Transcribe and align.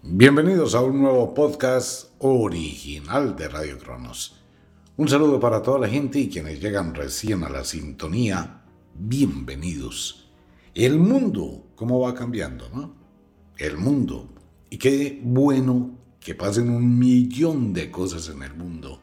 Bienvenidos 0.00 0.76
a 0.76 0.80
un 0.80 1.02
nuevo 1.02 1.34
podcast 1.34 2.12
original 2.20 3.34
de 3.34 3.48
Radio 3.48 3.78
Cronos. 3.78 4.40
Un 4.96 5.08
saludo 5.08 5.40
para 5.40 5.60
toda 5.60 5.80
la 5.80 5.88
gente 5.88 6.20
y 6.20 6.28
quienes 6.28 6.60
llegan 6.60 6.94
recién 6.94 7.42
a 7.42 7.48
la 7.48 7.64
sintonía. 7.64 8.62
Bienvenidos. 8.94 10.30
El 10.72 11.00
mundo, 11.00 11.66
¿cómo 11.74 11.98
va 11.98 12.14
cambiando, 12.14 12.70
no? 12.72 12.94
El 13.56 13.76
mundo. 13.76 14.28
Y 14.70 14.78
qué 14.78 15.20
bueno 15.20 15.98
que 16.20 16.36
pasen 16.36 16.70
un 16.70 16.96
millón 16.96 17.72
de 17.72 17.90
cosas 17.90 18.28
en 18.28 18.44
el 18.44 18.54
mundo. 18.54 19.02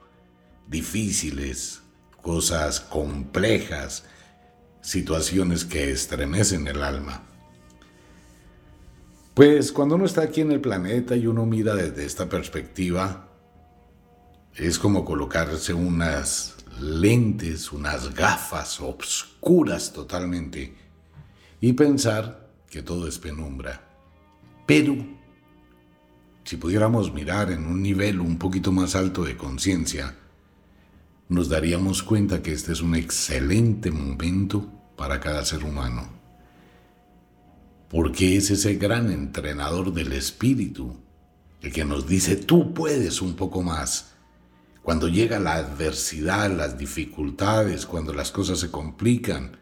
Difíciles, 0.66 1.82
cosas 2.22 2.80
complejas, 2.80 4.06
situaciones 4.80 5.66
que 5.66 5.92
estremecen 5.92 6.68
el 6.68 6.82
alma. 6.82 7.35
Pues 9.36 9.74
cuando 9.74 9.96
uno 9.96 10.06
está 10.06 10.22
aquí 10.22 10.40
en 10.40 10.54
el 10.54 10.62
planeta 10.62 11.14
y 11.18 11.28
uno 11.28 11.46
mira 11.46 11.76
desde 11.76 12.06
esta 12.06 12.30
perspectiva, 12.30 13.28
es 14.56 14.80
como 14.80 15.04
colocarse 15.04 15.74
unas 15.74 16.56
lentes, 16.80 17.74
unas 17.74 18.16
gafas 18.16 18.80
obscuras 18.80 19.92
totalmente 19.92 20.74
y 21.60 21.74
pensar 21.74 22.50
que 22.70 22.82
todo 22.82 23.10
es 23.10 23.20
penumbra. 23.20 23.86
Pero, 24.66 24.96
si 26.46 26.56
pudiéramos 26.56 27.14
mirar 27.14 27.52
en 27.52 27.66
un 27.66 27.82
nivel 27.82 28.22
un 28.22 28.38
poquito 28.38 28.72
más 28.72 28.96
alto 28.96 29.26
de 29.26 29.36
conciencia, 29.36 30.16
nos 31.28 31.50
daríamos 31.50 32.04
cuenta 32.04 32.42
que 32.42 32.54
este 32.54 32.72
es 32.72 32.80
un 32.80 32.96
excelente 32.96 33.92
momento 33.92 34.72
para 34.96 35.20
cada 35.20 35.44
ser 35.44 35.66
humano 35.66 36.25
porque 37.96 38.36
es 38.36 38.52
ese 38.52 38.76
gran 38.76 39.10
entrenador 39.10 39.94
del 39.94 40.12
espíritu, 40.12 40.98
el 41.62 41.72
que 41.72 41.86
nos 41.86 42.06
dice, 42.06 42.36
tú 42.36 42.74
puedes 42.74 43.22
un 43.22 43.38
poco 43.38 43.62
más. 43.62 44.16
Cuando 44.84 45.08
llega 45.08 45.40
la 45.40 45.54
adversidad, 45.54 46.52
las 46.52 46.78
dificultades, 46.78 47.86
cuando 47.86 48.14
las 48.14 48.34
cosas 48.34 48.60
se 48.60 48.70
complican, 48.70 49.60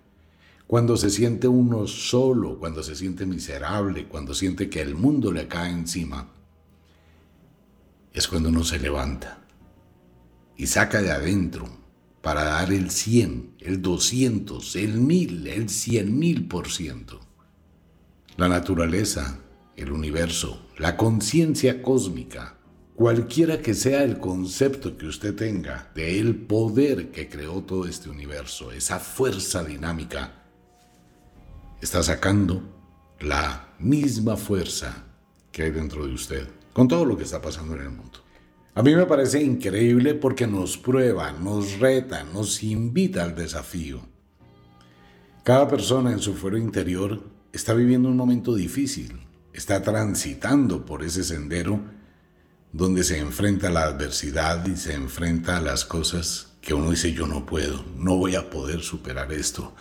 cuando 0.65 0.97
se 0.97 1.11
siente 1.11 1.47
uno 1.47 1.85
solo, 1.85 2.57
cuando 2.57 2.81
se 2.81 2.95
siente 2.95 3.27
miserable, 3.27 4.07
cuando 4.07 4.33
siente 4.33 4.67
que 4.67 4.81
el 4.81 4.95
mundo 4.95 5.31
le 5.31 5.47
cae 5.47 5.69
encima, 5.71 6.31
es 8.13 8.27
cuando 8.27 8.49
uno 8.49 8.63
se 8.63 8.79
levanta 8.79 9.43
y 10.57 10.65
saca 10.65 11.03
de 11.03 11.11
adentro 11.11 11.69
para 12.23 12.45
dar 12.45 12.73
el 12.73 12.89
100, 12.89 13.57
el 13.59 13.83
200, 13.83 14.75
el 14.77 14.93
1000, 14.93 15.47
el 15.49 15.69
100 15.69 16.17
mil 16.17 16.47
por 16.47 16.71
ciento. 16.71 17.22
La 18.35 18.47
naturaleza, 18.47 19.37
el 19.75 19.91
universo, 19.91 20.67
la 20.79 20.97
conciencia 20.97 21.83
cósmica, 21.83 22.57
cualquiera 22.95 23.61
que 23.61 23.75
sea 23.75 24.03
el 24.03 24.17
concepto 24.17 24.97
que 24.97 25.05
usted 25.05 25.35
tenga 25.35 25.91
de 25.93 26.19
el 26.19 26.35
poder 26.35 27.11
que 27.11 27.29
creó 27.29 27.61
todo 27.61 27.85
este 27.85 28.09
universo, 28.09 28.71
esa 28.71 28.99
fuerza 28.99 29.63
dinámica, 29.63 30.43
está 31.79 32.01
sacando 32.01 32.63
la 33.19 33.67
misma 33.77 34.35
fuerza 34.35 35.05
que 35.51 35.63
hay 35.63 35.71
dentro 35.71 36.07
de 36.07 36.13
usted, 36.13 36.47
con 36.73 36.87
todo 36.87 37.05
lo 37.05 37.15
que 37.15 37.23
está 37.25 37.39
pasando 37.39 37.75
en 37.75 37.81
el 37.81 37.89
mundo. 37.91 38.19
A 38.73 38.81
mí 38.81 38.95
me 38.95 39.05
parece 39.05 39.43
increíble 39.43 40.15
porque 40.15 40.47
nos 40.47 40.75
prueba, 40.79 41.31
nos 41.33 41.77
reta, 41.79 42.23
nos 42.23 42.63
invita 42.63 43.23
al 43.23 43.35
desafío. 43.35 44.01
Cada 45.43 45.67
persona 45.67 46.11
en 46.11 46.19
su 46.19 46.33
fuero 46.33 46.57
interior 46.57 47.32
está 47.53 47.75
viviendo 47.75 48.09
un 48.09 48.17
momento 48.17 48.55
difícil, 48.55 49.21
está 49.53 49.83
transitando 49.83 50.85
por 50.85 51.03
ese 51.03 51.23
sendero 51.23 51.79
donde 52.71 53.03
se 53.03 53.19
enfrenta 53.19 53.67
a 53.67 53.71
la 53.71 53.83
adversidad 53.83 54.65
y 54.65 54.75
se 54.75 54.95
enfrenta 54.95 55.57
a 55.57 55.61
las 55.61 55.85
cosas 55.85 56.53
que 56.59 56.73
uno 56.73 56.89
dice 56.89 57.13
yo 57.13 57.27
no 57.27 57.45
puedo, 57.45 57.85
no 57.95 58.17
voy 58.17 58.35
a 58.35 58.49
poder 58.49 58.81
superar 58.81 59.31
esto. 59.31 59.75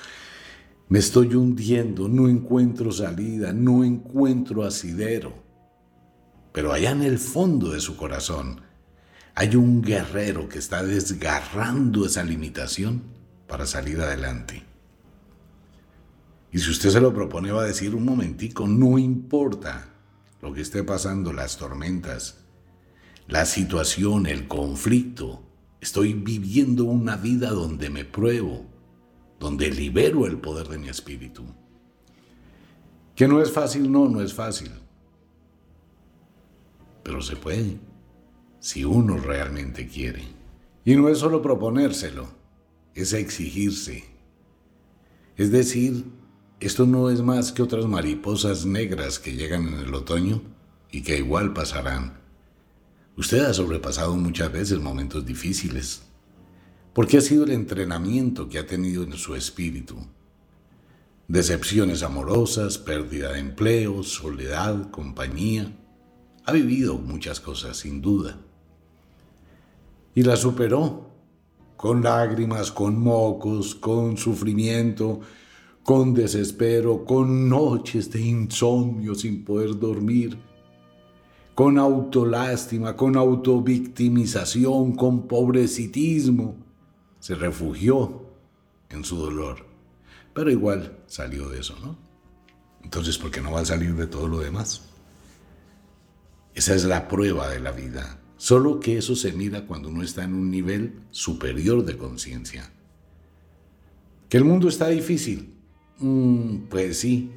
Me 0.90 0.98
estoy 0.98 1.34
hundiendo, 1.34 2.06
no 2.08 2.28
encuentro 2.28 2.92
salida, 2.92 3.54
no 3.54 3.82
encuentro 3.82 4.64
asidero. 4.64 5.32
Pero 6.52 6.74
allá 6.74 6.90
en 6.90 7.02
el 7.02 7.18
fondo 7.18 7.70
de 7.70 7.80
su 7.80 7.96
corazón 7.96 8.60
hay 9.34 9.56
un 9.56 9.80
guerrero 9.80 10.50
que 10.50 10.58
está 10.58 10.82
desgarrando 10.82 12.04
esa 12.04 12.22
limitación 12.22 13.02
para 13.46 13.64
salir 13.64 13.98
adelante. 14.02 14.71
Y 16.52 16.58
si 16.58 16.70
usted 16.70 16.90
se 16.90 17.00
lo 17.00 17.14
propone, 17.14 17.50
va 17.50 17.62
a 17.62 17.66
decir 17.66 17.94
un 17.94 18.04
momentico, 18.04 18.68
no 18.68 18.98
importa 18.98 19.88
lo 20.42 20.52
que 20.52 20.60
esté 20.60 20.84
pasando, 20.84 21.32
las 21.32 21.56
tormentas, 21.56 22.44
la 23.26 23.46
situación, 23.46 24.26
el 24.26 24.48
conflicto. 24.48 25.42
Estoy 25.80 26.12
viviendo 26.12 26.84
una 26.84 27.16
vida 27.16 27.50
donde 27.50 27.88
me 27.88 28.04
pruebo, 28.04 28.66
donde 29.40 29.70
libero 29.70 30.26
el 30.26 30.38
poder 30.38 30.68
de 30.68 30.78
mi 30.78 30.88
espíritu. 30.90 31.42
Que 33.16 33.26
no 33.26 33.40
es 33.40 33.50
fácil, 33.50 33.90
no, 33.90 34.06
no 34.08 34.20
es 34.20 34.34
fácil. 34.34 34.70
Pero 37.02 37.22
se 37.22 37.34
puede, 37.36 37.78
si 38.60 38.84
uno 38.84 39.16
realmente 39.16 39.88
quiere. 39.88 40.22
Y 40.84 40.96
no 40.96 41.08
es 41.08 41.18
solo 41.18 41.40
proponérselo, 41.40 42.28
es 42.94 43.14
exigirse. 43.14 44.04
Es 45.36 45.50
decir, 45.50 46.04
esto 46.66 46.86
no 46.86 47.10
es 47.10 47.22
más 47.22 47.52
que 47.52 47.62
otras 47.62 47.86
mariposas 47.86 48.66
negras 48.66 49.18
que 49.18 49.34
llegan 49.34 49.68
en 49.68 49.80
el 49.80 49.94
otoño 49.94 50.42
y 50.90 51.02
que 51.02 51.18
igual 51.18 51.52
pasarán. 51.52 52.20
Usted 53.16 53.40
ha 53.40 53.52
sobrepasado 53.52 54.14
muchas 54.16 54.52
veces 54.52 54.78
momentos 54.78 55.26
difíciles, 55.26 56.02
porque 56.92 57.18
ha 57.18 57.20
sido 57.20 57.44
el 57.44 57.50
entrenamiento 57.50 58.48
que 58.48 58.58
ha 58.58 58.66
tenido 58.66 59.02
en 59.02 59.12
su 59.14 59.34
espíritu. 59.34 59.96
Decepciones 61.28 62.02
amorosas, 62.02 62.78
pérdida 62.78 63.32
de 63.32 63.40
empleo, 63.40 64.02
soledad, 64.02 64.90
compañía. 64.90 65.76
Ha 66.44 66.52
vivido 66.52 66.98
muchas 66.98 67.40
cosas, 67.40 67.78
sin 67.78 68.00
duda. 68.00 68.38
Y 70.14 70.22
la 70.22 70.36
superó, 70.36 71.10
con 71.76 72.02
lágrimas, 72.02 72.70
con 72.70 73.00
mocos, 73.00 73.74
con 73.74 74.16
sufrimiento, 74.16 75.20
con 75.82 76.14
desespero, 76.14 77.04
con 77.04 77.48
noches 77.48 78.10
de 78.10 78.20
insomnio 78.20 79.14
sin 79.14 79.44
poder 79.44 79.78
dormir, 79.78 80.38
con 81.54 81.78
autolástima, 81.78 82.96
con 82.96 83.16
autovictimización, 83.16 84.94
con 84.94 85.26
pobrecitismo. 85.26 86.56
Se 87.18 87.34
refugió 87.34 88.26
en 88.90 89.04
su 89.04 89.16
dolor, 89.16 89.66
pero 90.32 90.50
igual 90.50 90.98
salió 91.06 91.48
de 91.48 91.60
eso, 91.60 91.76
¿no? 91.82 91.96
Entonces, 92.82 93.18
¿por 93.18 93.30
qué 93.30 93.40
no 93.40 93.52
va 93.52 93.60
a 93.60 93.64
salir 93.64 93.94
de 93.94 94.06
todo 94.06 94.28
lo 94.28 94.40
demás? 94.40 94.82
Esa 96.54 96.74
es 96.74 96.84
la 96.84 97.08
prueba 97.08 97.48
de 97.48 97.60
la 97.60 97.72
vida. 97.72 98.18
Solo 98.36 98.80
que 98.80 98.98
eso 98.98 99.14
se 99.14 99.32
mira 99.32 99.66
cuando 99.66 99.88
uno 99.88 100.02
está 100.02 100.24
en 100.24 100.34
un 100.34 100.50
nivel 100.50 101.00
superior 101.10 101.84
de 101.84 101.96
conciencia. 101.96 102.70
Que 104.28 104.36
el 104.36 104.44
mundo 104.44 104.68
está 104.68 104.88
difícil, 104.88 105.51
Mm, 106.02 106.66
pues 106.68 106.98
sí. 106.98 107.32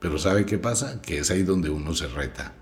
Pero 0.00 0.18
¿sabe 0.18 0.44
qué 0.46 0.58
pasa? 0.58 1.00
Que 1.00 1.18
es 1.18 1.30
ahí 1.30 1.42
donde 1.42 1.70
uno 1.70 1.94
se 1.94 2.08
reta. 2.08 2.54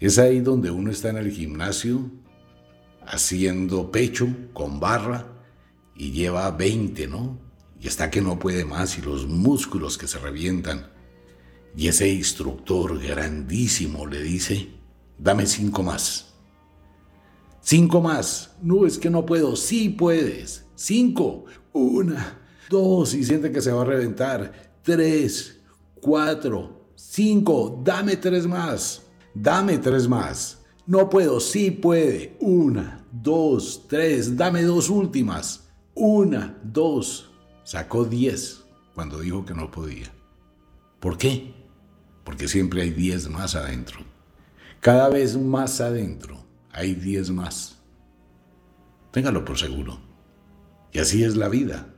Es 0.00 0.18
ahí 0.18 0.40
donde 0.40 0.70
uno 0.70 0.90
está 0.90 1.10
en 1.10 1.18
el 1.18 1.30
gimnasio 1.30 2.10
haciendo 3.04 3.90
pecho 3.90 4.28
con 4.52 4.80
barra 4.80 5.26
y 5.96 6.12
lleva 6.12 6.50
20, 6.52 7.08
¿no? 7.08 7.38
Y 7.80 7.88
está 7.88 8.10
que 8.10 8.20
no 8.20 8.38
puede 8.38 8.64
más 8.64 8.96
y 8.98 9.02
los 9.02 9.26
músculos 9.26 9.98
que 9.98 10.06
se 10.06 10.18
revientan. 10.18 10.90
Y 11.76 11.88
ese 11.88 12.08
instructor 12.08 12.98
grandísimo 13.00 14.06
le 14.06 14.22
dice, 14.22 14.68
dame 15.18 15.46
cinco 15.46 15.82
más. 15.82 16.34
Cinco 17.60 18.00
más. 18.00 18.56
No, 18.62 18.86
es 18.86 18.98
que 18.98 19.10
no 19.10 19.26
puedo. 19.26 19.56
Sí 19.56 19.88
puedes. 19.90 20.64
Cinco. 20.74 21.44
Una, 21.72 22.38
dos 22.68 23.14
y 23.14 23.24
siente 23.24 23.50
que 23.52 23.60
se 23.60 23.72
va 23.72 23.82
a 23.82 23.86
reventar, 23.86 24.52
tres, 24.82 25.60
cuatro, 26.00 26.90
cinco, 26.94 27.80
dame 27.82 28.16
tres 28.16 28.46
más, 28.46 29.02
dame 29.34 29.78
tres 29.78 30.08
más. 30.08 30.58
No 30.86 31.10
puedo, 31.10 31.38
sí 31.38 31.70
puede. 31.70 32.36
Una, 32.40 33.04
dos, 33.12 33.84
tres, 33.88 34.36
dame 34.36 34.62
dos 34.62 34.88
últimas. 34.88 35.68
Una, 35.94 36.58
dos. 36.62 37.30
Sacó 37.62 38.04
diez 38.04 38.64
cuando 38.94 39.20
dijo 39.20 39.44
que 39.44 39.52
no 39.52 39.70
podía. 39.70 40.10
¿Por 40.98 41.18
qué? 41.18 41.54
Porque 42.24 42.48
siempre 42.48 42.80
hay 42.80 42.90
diez 42.90 43.28
más 43.28 43.54
adentro. 43.54 44.00
Cada 44.80 45.10
vez 45.10 45.36
más 45.36 45.80
adentro 45.82 46.38
hay 46.72 46.94
diez 46.94 47.30
más. 47.30 47.76
Téngalo 49.10 49.44
por 49.44 49.58
seguro. 49.58 50.00
Y 50.92 51.00
así 51.00 51.22
es 51.22 51.36
la 51.36 51.48
vida. 51.48 51.94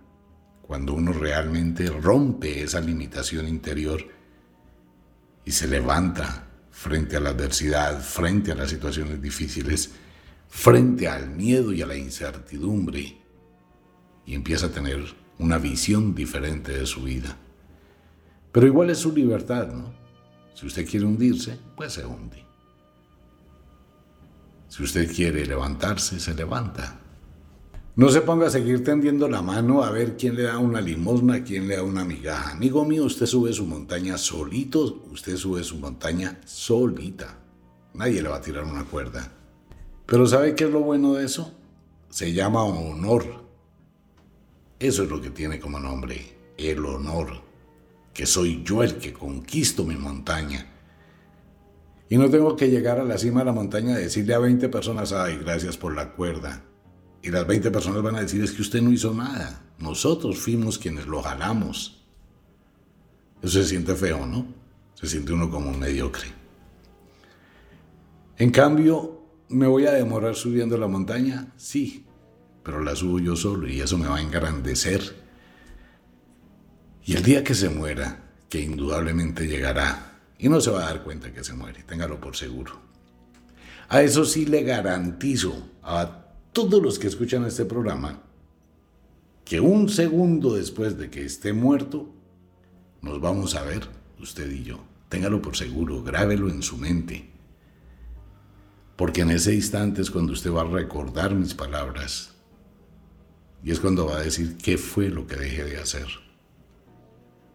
Cuando 0.70 0.94
uno 0.94 1.12
realmente 1.12 1.90
rompe 1.90 2.62
esa 2.62 2.80
limitación 2.80 3.48
interior 3.48 4.06
y 5.44 5.50
se 5.50 5.66
levanta 5.66 6.46
frente 6.70 7.16
a 7.16 7.20
la 7.20 7.30
adversidad, 7.30 8.00
frente 8.00 8.52
a 8.52 8.54
las 8.54 8.70
situaciones 8.70 9.20
difíciles, 9.20 9.90
frente 10.48 11.08
al 11.08 11.28
miedo 11.28 11.72
y 11.72 11.82
a 11.82 11.86
la 11.86 11.96
incertidumbre, 11.96 13.20
y 14.24 14.32
empieza 14.32 14.66
a 14.66 14.70
tener 14.70 15.02
una 15.40 15.58
visión 15.58 16.14
diferente 16.14 16.70
de 16.70 16.86
su 16.86 17.02
vida. 17.02 17.36
Pero 18.52 18.64
igual 18.64 18.90
es 18.90 18.98
su 18.98 19.12
libertad, 19.12 19.72
¿no? 19.72 19.92
Si 20.54 20.66
usted 20.66 20.88
quiere 20.88 21.04
hundirse, 21.04 21.58
pues 21.74 21.94
se 21.94 22.06
hunde. 22.06 22.44
Si 24.68 24.84
usted 24.84 25.12
quiere 25.12 25.44
levantarse, 25.46 26.20
se 26.20 26.32
levanta. 26.32 26.99
No 27.96 28.08
se 28.08 28.20
ponga 28.20 28.46
a 28.46 28.50
seguir 28.50 28.84
tendiendo 28.84 29.28
la 29.28 29.42
mano 29.42 29.82
a 29.82 29.90
ver 29.90 30.16
quién 30.16 30.36
le 30.36 30.44
da 30.44 30.58
una 30.58 30.80
limosna, 30.80 31.42
quién 31.42 31.66
le 31.66 31.76
da 31.76 31.82
una 31.82 32.04
migaja. 32.04 32.52
Amigo 32.52 32.84
mío, 32.84 33.04
usted 33.04 33.26
sube 33.26 33.52
su 33.52 33.66
montaña 33.66 34.16
solito, 34.16 35.02
usted 35.10 35.36
sube 35.36 35.64
su 35.64 35.76
montaña 35.76 36.40
solita. 36.46 37.36
Nadie 37.94 38.22
le 38.22 38.28
va 38.28 38.36
a 38.36 38.40
tirar 38.40 38.64
una 38.64 38.84
cuerda. 38.84 39.32
Pero 40.06 40.26
¿sabe 40.26 40.54
qué 40.54 40.64
es 40.64 40.70
lo 40.70 40.80
bueno 40.80 41.14
de 41.14 41.24
eso? 41.24 41.52
Se 42.08 42.32
llama 42.32 42.62
honor. 42.62 43.24
Eso 44.78 45.02
es 45.02 45.10
lo 45.10 45.20
que 45.20 45.30
tiene 45.30 45.58
como 45.58 45.80
nombre, 45.80 46.36
el 46.56 46.84
honor. 46.86 47.42
Que 48.14 48.24
soy 48.24 48.62
yo 48.62 48.84
el 48.84 48.98
que 48.98 49.12
conquisto 49.12 49.84
mi 49.84 49.96
montaña. 49.96 50.66
Y 52.08 52.16
no 52.18 52.30
tengo 52.30 52.54
que 52.54 52.70
llegar 52.70 53.00
a 53.00 53.04
la 53.04 53.18
cima 53.18 53.40
de 53.40 53.46
la 53.46 53.52
montaña 53.52 53.98
y 53.98 54.04
decirle 54.04 54.34
a 54.34 54.38
20 54.38 54.68
personas, 54.68 55.12
ay, 55.12 55.38
gracias 55.38 55.76
por 55.76 55.94
la 55.94 56.12
cuerda. 56.12 56.64
Y 57.22 57.30
las 57.30 57.46
20 57.46 57.70
personas 57.70 58.02
van 58.02 58.16
a 58.16 58.20
decir 58.20 58.42
es 58.42 58.52
que 58.52 58.62
usted 58.62 58.80
no 58.80 58.90
hizo 58.90 59.12
nada. 59.12 59.62
Nosotros 59.78 60.38
fuimos 60.38 60.78
quienes 60.78 61.06
lo 61.06 61.22
jalamos. 61.22 62.02
Eso 63.42 63.62
se 63.62 63.68
siente 63.68 63.94
feo, 63.94 64.26
¿no? 64.26 64.46
Se 64.94 65.06
siente 65.06 65.32
uno 65.32 65.50
como 65.50 65.70
un 65.70 65.78
mediocre. 65.78 66.28
En 68.36 68.50
cambio, 68.50 69.22
¿me 69.48 69.66
voy 69.66 69.86
a 69.86 69.92
demorar 69.92 70.34
subiendo 70.34 70.78
la 70.78 70.86
montaña? 70.86 71.52
Sí, 71.56 72.06
pero 72.62 72.82
la 72.82 72.96
subo 72.96 73.18
yo 73.18 73.36
solo 73.36 73.68
y 73.68 73.80
eso 73.80 73.98
me 73.98 74.08
va 74.08 74.16
a 74.16 74.22
engrandecer. 74.22 75.16
Y 77.04 77.16
el 77.16 77.22
día 77.22 77.44
que 77.44 77.54
se 77.54 77.68
muera, 77.68 78.30
que 78.48 78.60
indudablemente 78.60 79.46
llegará, 79.46 80.20
y 80.38 80.48
no 80.48 80.60
se 80.60 80.70
va 80.70 80.82
a 80.82 80.86
dar 80.86 81.02
cuenta 81.02 81.32
que 81.32 81.44
se 81.44 81.54
muere, 81.54 81.82
téngalo 81.82 82.20
por 82.20 82.36
seguro. 82.36 82.80
A 83.88 84.02
eso 84.02 84.24
sí 84.24 84.46
le 84.46 84.62
garantizo 84.62 85.68
a 85.82 86.19
todos 86.52 86.82
los 86.82 86.98
que 86.98 87.06
escuchan 87.06 87.44
este 87.44 87.64
programa 87.64 88.22
que 89.44 89.60
un 89.60 89.88
segundo 89.88 90.54
después 90.54 90.96
de 90.96 91.10
que 91.10 91.24
esté 91.24 91.52
muerto, 91.52 92.08
nos 93.02 93.20
vamos 93.20 93.56
a 93.56 93.62
ver, 93.62 93.82
usted 94.20 94.48
y 94.50 94.62
yo. 94.62 94.78
Téngalo 95.08 95.42
por 95.42 95.56
seguro, 95.56 96.04
grábelo 96.04 96.48
en 96.48 96.62
su 96.62 96.76
mente. 96.76 97.28
Porque 98.94 99.22
en 99.22 99.30
ese 99.30 99.52
instante 99.52 100.02
es 100.02 100.10
cuando 100.10 100.32
usted 100.32 100.52
va 100.52 100.62
a 100.62 100.66
recordar 100.66 101.34
mis 101.34 101.54
palabras. 101.54 102.32
Y 103.64 103.72
es 103.72 103.80
cuando 103.80 104.06
va 104.06 104.18
a 104.18 104.22
decir 104.22 104.56
qué 104.56 104.78
fue 104.78 105.08
lo 105.08 105.26
que 105.26 105.34
dejé 105.34 105.64
de 105.64 105.78
hacer. 105.78 106.06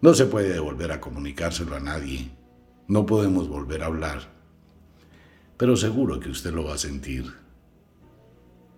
No 0.01 0.13
se 0.13 0.25
puede 0.25 0.59
volver 0.59 0.91
a 0.91 0.99
comunicárselo 0.99 1.77
a 1.77 1.79
nadie. 1.79 2.29
No 2.89 3.05
podemos 3.05 3.47
volver 3.47 3.83
a 3.83 3.85
hablar. 3.85 4.33
Pero 5.55 5.77
seguro 5.77 6.19
que 6.19 6.29
usted 6.29 6.53
lo 6.53 6.65
va 6.65 6.73
a 6.73 6.77
sentir 6.77 7.44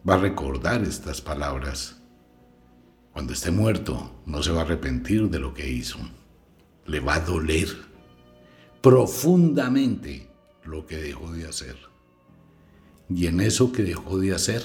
va 0.08 0.14
a 0.14 0.18
recordar 0.18 0.84
estas 0.84 1.20
palabras. 1.20 1.98
Cuando 3.12 3.34
esté 3.34 3.52
muerto, 3.52 4.22
no 4.26 4.42
se 4.42 4.52
va 4.52 4.62
a 4.62 4.64
arrepentir 4.64 5.30
de 5.30 5.40
lo 5.40 5.54
que 5.54 5.70
hizo. 5.70 5.98
Le 6.86 7.00
va 7.00 7.16
a 7.16 7.20
doler 7.20 7.68
profundamente 8.82 10.30
lo 10.64 10.86
que 10.86 10.98
dejó 10.98 11.32
de 11.34 11.48
hacer. 11.48 11.76
Y 13.10 13.28
en 13.28 13.42
eso 13.42 13.72
que 13.72 13.84
dejó 13.84 14.20
de 14.20 14.34
hacer 14.34 14.64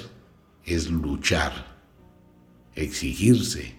es 0.64 0.90
luchar, 0.90 1.80
exigirse, 2.74 3.76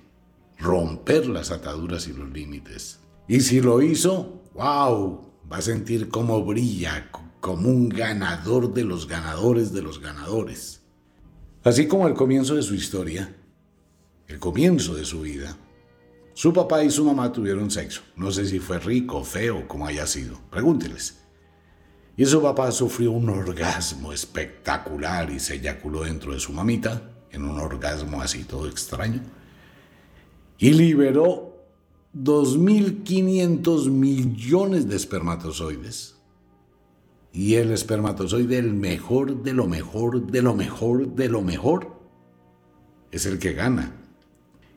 romper 0.58 1.28
las 1.28 1.52
ataduras 1.52 2.08
y 2.08 2.14
los 2.14 2.30
límites. 2.30 3.00
Y 3.28 3.40
si 3.42 3.62
lo 3.62 3.82
hizo, 3.82 4.44
wow, 4.54 5.32
va 5.50 5.58
a 5.58 5.62
sentir 5.62 6.10
cómo 6.10 6.44
brilla 6.44 7.10
como 7.40 7.70
un 7.70 7.88
ganador 7.88 8.74
de 8.74 8.84
los 8.84 9.08
ganadores 9.08 9.72
de 9.72 9.82
los 9.82 10.02
ganadores. 10.02 10.83
Así 11.64 11.88
como 11.88 12.08
el 12.08 12.14
comienzo 12.14 12.56
de 12.56 12.62
su 12.62 12.76
historia, 12.76 13.34
el 14.28 14.38
comienzo 14.38 14.96
de 14.96 15.06
su 15.06 15.22
vida, 15.22 15.58
su 16.34 16.52
papá 16.52 16.84
y 16.84 16.90
su 16.90 17.06
mamá 17.06 17.32
tuvieron 17.32 17.72
sexo. 17.72 18.02
No 18.18 18.32
sé 18.32 18.46
si 18.46 18.60
fue 18.60 18.80
rico, 18.80 19.24
feo, 19.24 19.66
como 19.68 19.88
haya 19.88 20.06
sido. 20.06 20.42
Pregúnteles. 20.50 21.20
Y 22.18 22.26
su 22.26 22.42
papá 22.42 22.72
sufrió 22.72 23.12
un 23.12 23.30
orgasmo 23.30 24.12
espectacular 24.12 25.30
y 25.32 25.40
se 25.40 25.56
eyaculó 25.56 26.04
dentro 26.04 26.34
de 26.34 26.40
su 26.40 26.52
mamita, 26.52 27.10
en 27.32 27.46
un 27.46 27.60
orgasmo 27.60 28.22
así 28.22 28.44
todo 28.44 28.68
extraño. 28.68 29.22
Y 30.58 30.72
liberó 30.72 31.66
2.500 32.14 33.90
millones 33.90 34.90
de 34.90 34.96
espermatozoides 34.98 36.16
y 37.34 37.56
el 37.56 37.72
espermatozoide, 37.72 38.60
el 38.60 38.76
mejor 38.76 39.42
de 39.42 39.54
lo 39.54 39.68
mejor, 39.68 40.28
de 40.28 40.44
lo 40.44 40.54
mejor, 40.54 41.16
de 41.16 41.28
lo 41.28 41.42
mejor, 41.42 42.00
es 43.12 43.26
el 43.26 43.40
que 43.40 43.54
gana. 43.54 43.96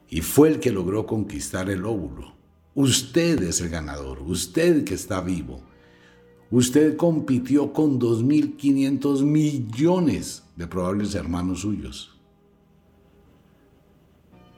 Y 0.08 0.22
fue 0.22 0.48
el 0.48 0.58
que 0.58 0.72
logró 0.72 1.06
conquistar 1.06 1.68
el 1.68 1.84
óvulo. 1.84 2.34
Usted 2.74 3.42
es 3.42 3.60
el 3.60 3.68
ganador, 3.68 4.22
usted 4.22 4.84
que 4.84 4.94
está 4.94 5.20
vivo. 5.20 5.60
Usted 6.50 6.96
compitió 6.96 7.74
con 7.74 8.00
2.500 8.00 9.22
millones 9.22 10.42
de 10.56 10.66
probables 10.66 11.14
hermanos 11.14 11.60
suyos. 11.60 12.16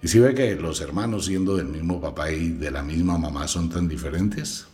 ¿Y 0.00 0.06
si 0.06 0.20
ve 0.20 0.34
que 0.34 0.54
los 0.54 0.80
hermanos 0.80 1.24
siendo 1.24 1.56
del 1.56 1.66
mismo 1.66 2.00
papá 2.00 2.30
y 2.30 2.50
de 2.50 2.70
la 2.70 2.84
misma 2.84 3.18
mamá 3.18 3.48
son 3.48 3.68
tan 3.68 3.88
diferentes? 3.88 4.68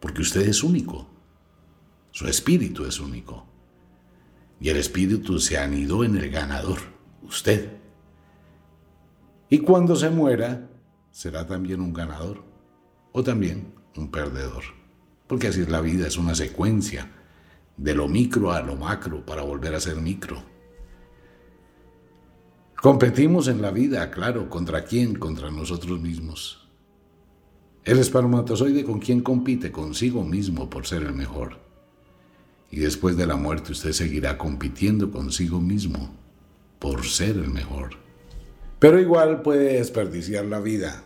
Porque 0.00 0.22
usted 0.22 0.48
es 0.48 0.62
único. 0.62 1.13
Su 2.14 2.28
espíritu 2.28 2.84
es 2.84 3.00
único. 3.00 3.44
Y 4.60 4.68
el 4.68 4.76
espíritu 4.76 5.40
se 5.40 5.58
anidó 5.58 6.04
en 6.04 6.16
el 6.16 6.30
ganador, 6.30 6.78
usted. 7.24 7.72
Y 9.50 9.58
cuando 9.58 9.96
se 9.96 10.10
muera, 10.10 10.70
será 11.10 11.44
también 11.44 11.80
un 11.80 11.92
ganador 11.92 12.44
o 13.10 13.24
también 13.24 13.74
un 13.96 14.12
perdedor. 14.12 14.62
Porque 15.26 15.48
así 15.48 15.62
es 15.62 15.68
la 15.68 15.80
vida, 15.80 16.06
es 16.06 16.16
una 16.16 16.36
secuencia 16.36 17.10
de 17.76 17.96
lo 17.96 18.06
micro 18.06 18.52
a 18.52 18.62
lo 18.62 18.76
macro 18.76 19.26
para 19.26 19.42
volver 19.42 19.74
a 19.74 19.80
ser 19.80 19.96
micro. 19.96 20.40
Competimos 22.80 23.48
en 23.48 23.60
la 23.60 23.72
vida, 23.72 24.08
claro, 24.12 24.48
¿contra 24.48 24.84
quién? 24.84 25.16
Contra 25.16 25.50
nosotros 25.50 26.00
mismos. 26.00 26.68
El 27.82 27.98
espermatozoide 27.98 28.84
con 28.84 29.00
quién 29.00 29.20
compite 29.20 29.72
consigo 29.72 30.22
mismo 30.22 30.70
por 30.70 30.86
ser 30.86 31.02
el 31.02 31.12
mejor 31.12 31.64
y 32.74 32.80
después 32.80 33.16
de 33.16 33.24
la 33.24 33.36
muerte 33.36 33.70
usted 33.70 33.92
seguirá 33.92 34.36
compitiendo 34.36 35.12
consigo 35.12 35.60
mismo 35.60 36.12
por 36.80 37.04
ser 37.06 37.36
el 37.36 37.48
mejor. 37.48 37.90
Pero 38.80 38.98
igual 38.98 39.42
puede 39.42 39.74
desperdiciar 39.74 40.44
la 40.46 40.58
vida. 40.58 41.04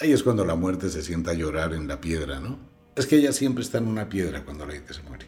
Ahí 0.00 0.12
es 0.12 0.22
cuando 0.22 0.44
la 0.44 0.54
muerte 0.54 0.88
se 0.90 1.02
sienta 1.02 1.32
a 1.32 1.34
llorar 1.34 1.74
en 1.74 1.88
la 1.88 2.00
piedra, 2.00 2.38
¿no? 2.38 2.60
Es 2.94 3.06
que 3.06 3.16
ella 3.16 3.32
siempre 3.32 3.64
está 3.64 3.78
en 3.78 3.88
una 3.88 4.08
piedra 4.08 4.44
cuando 4.44 4.64
la 4.64 4.74
gente 4.74 4.94
se 4.94 5.02
muere. 5.02 5.26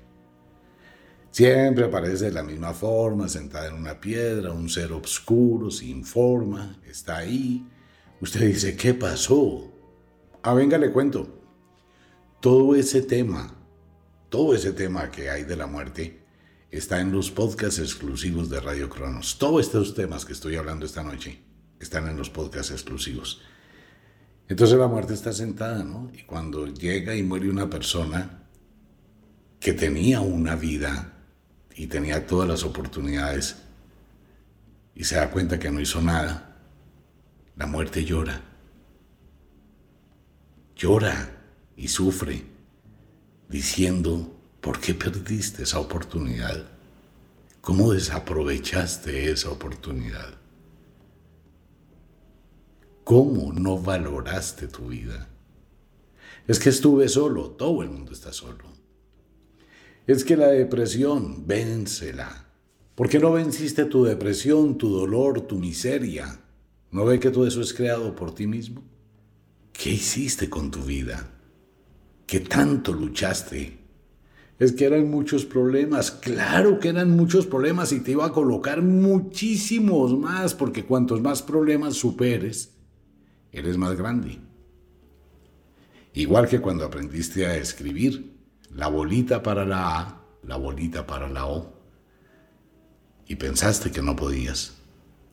Siempre 1.33 1.87
aparece 1.87 2.27
de 2.27 2.33
la 2.33 2.45
misma 2.45 2.73
forma, 2.73 3.29
sentada 3.29 3.67
en 3.67 3.75
una 3.75 4.01
piedra, 4.01 4.53
un 4.53 4.69
ser 4.69 4.93
oscuro, 4.93 5.73
sin 5.73 6.05
forma, 6.05 6.79
está 6.87 7.17
ahí. 7.17 7.67
Usted 8.21 8.47
dice, 8.47 8.77
¿qué 8.77 8.95
pasó? 8.95 9.73
Ah, 10.45 10.55
venga, 10.55 10.79
le 10.79 10.93
cuento. 10.93 11.27
Todo 12.41 12.77
ese 12.77 13.03
tema 13.03 13.60
todo 14.31 14.55
ese 14.55 14.73
tema 14.73 15.11
que 15.11 15.29
hay 15.29 15.43
de 15.43 15.57
la 15.57 15.67
muerte 15.67 16.21
está 16.71 17.01
en 17.01 17.11
los 17.11 17.31
podcasts 17.33 17.81
exclusivos 17.81 18.49
de 18.49 18.61
Radio 18.61 18.89
Cronos. 18.89 19.39
Todos 19.39 19.67
estos 19.67 19.95
temas 19.95 20.25
que 20.25 20.33
estoy 20.33 20.55
hablando 20.55 20.87
esta 20.87 21.03
noche 21.03 21.41
están 21.81 22.09
en 22.09 22.17
los 22.17 22.31
podcasts 22.31 22.71
exclusivos. 22.71 23.43
Entonces 24.49 24.79
la 24.79 24.87
muerte 24.87 25.15
está 25.15 25.33
sentada, 25.33 25.83
¿no? 25.83 26.11
Y 26.15 26.23
cuando 26.23 26.69
llega 26.69 27.15
y 27.17 27.25
muere 27.25 27.51
una 27.51 27.69
persona 27.69 28.45
que 29.59 29.73
tenía 29.73 30.21
una 30.21 30.55
vida 30.55 31.13
y 31.75 31.89
tenía 31.89 32.27
todas 32.27 32.49
las 32.49 32.63
oportunidades 32.63 33.57
y 34.95 35.05
se 35.05 35.17
da 35.17 35.31
cuenta 35.31 35.59
que 35.59 35.71
no 35.71 35.81
hizo 35.81 36.01
nada, 36.01 36.57
la 37.57 37.67
muerte 37.67 38.05
llora. 38.05 38.43
Llora 40.77 41.37
y 41.77 41.89
sufre, 41.89 42.45
diciendo, 43.51 44.33
¿por 44.61 44.81
qué 44.81 44.95
perdiste 44.95 45.65
esa 45.65 45.81
oportunidad? 45.81 46.65
¿Cómo 47.61 47.93
desaprovechaste 47.93 49.31
esa 49.31 49.51
oportunidad? 49.51 50.35
¿Cómo 53.03 53.53
no 53.53 53.77
valoraste 53.77 54.69
tu 54.69 54.87
vida? 54.87 55.29
Es 56.47 56.61
que 56.61 56.69
estuve 56.69 57.09
solo, 57.09 57.51
todo 57.51 57.83
el 57.83 57.91
mundo 57.91 58.13
está 58.13 58.33
solo. 58.33 58.65
Es 60.07 60.25
que 60.25 60.37
la 60.37 60.47
depresión, 60.47 61.47
vénsela. 61.47 62.47
¿Por 62.95 63.09
qué 63.09 63.19
no 63.19 63.33
venciste 63.33 63.85
tu 63.85 64.05
depresión, 64.05 64.79
tu 64.79 64.91
dolor, 64.91 65.41
tu 65.41 65.59
miseria? 65.59 66.41
¿No 66.93 67.05
ve 67.05 67.19
que 67.19 67.31
todo 67.31 67.47
eso 67.47 67.61
es 67.63 67.75
creado 67.75 68.15
por 68.15 68.33
ti 68.33 68.47
mismo? 68.47 68.83
¿Qué 69.73 69.91
hiciste 69.91 70.49
con 70.49 70.71
tu 70.71 70.83
vida? 70.83 71.40
¿Qué 72.31 72.39
tanto 72.39 72.93
luchaste? 72.93 73.77
Es 74.61 74.71
que 74.71 74.85
eran 74.85 75.11
muchos 75.11 75.45
problemas, 75.45 76.13
claro 76.13 76.79
que 76.79 76.91
eran 76.91 77.11
muchos 77.11 77.45
problemas 77.45 77.91
y 77.91 77.99
te 77.99 78.13
iba 78.13 78.25
a 78.25 78.31
colocar 78.31 78.83
muchísimos 78.83 80.17
más, 80.17 80.55
porque 80.55 80.85
cuantos 80.85 81.21
más 81.21 81.43
problemas 81.43 81.97
superes, 81.97 82.77
eres 83.51 83.77
más 83.77 83.97
grande. 83.97 84.39
Igual 86.15 86.47
que 86.47 86.61
cuando 86.61 86.85
aprendiste 86.85 87.47
a 87.47 87.57
escribir, 87.57 88.33
la 88.73 88.87
bolita 88.87 89.43
para 89.43 89.65
la 89.65 89.99
A, 89.99 90.25
la 90.45 90.55
bolita 90.55 91.05
para 91.09 91.29
la 91.29 91.47
O, 91.47 91.73
y 93.27 93.35
pensaste 93.35 93.91
que 93.91 94.03
no 94.03 94.15
podías. 94.15 94.77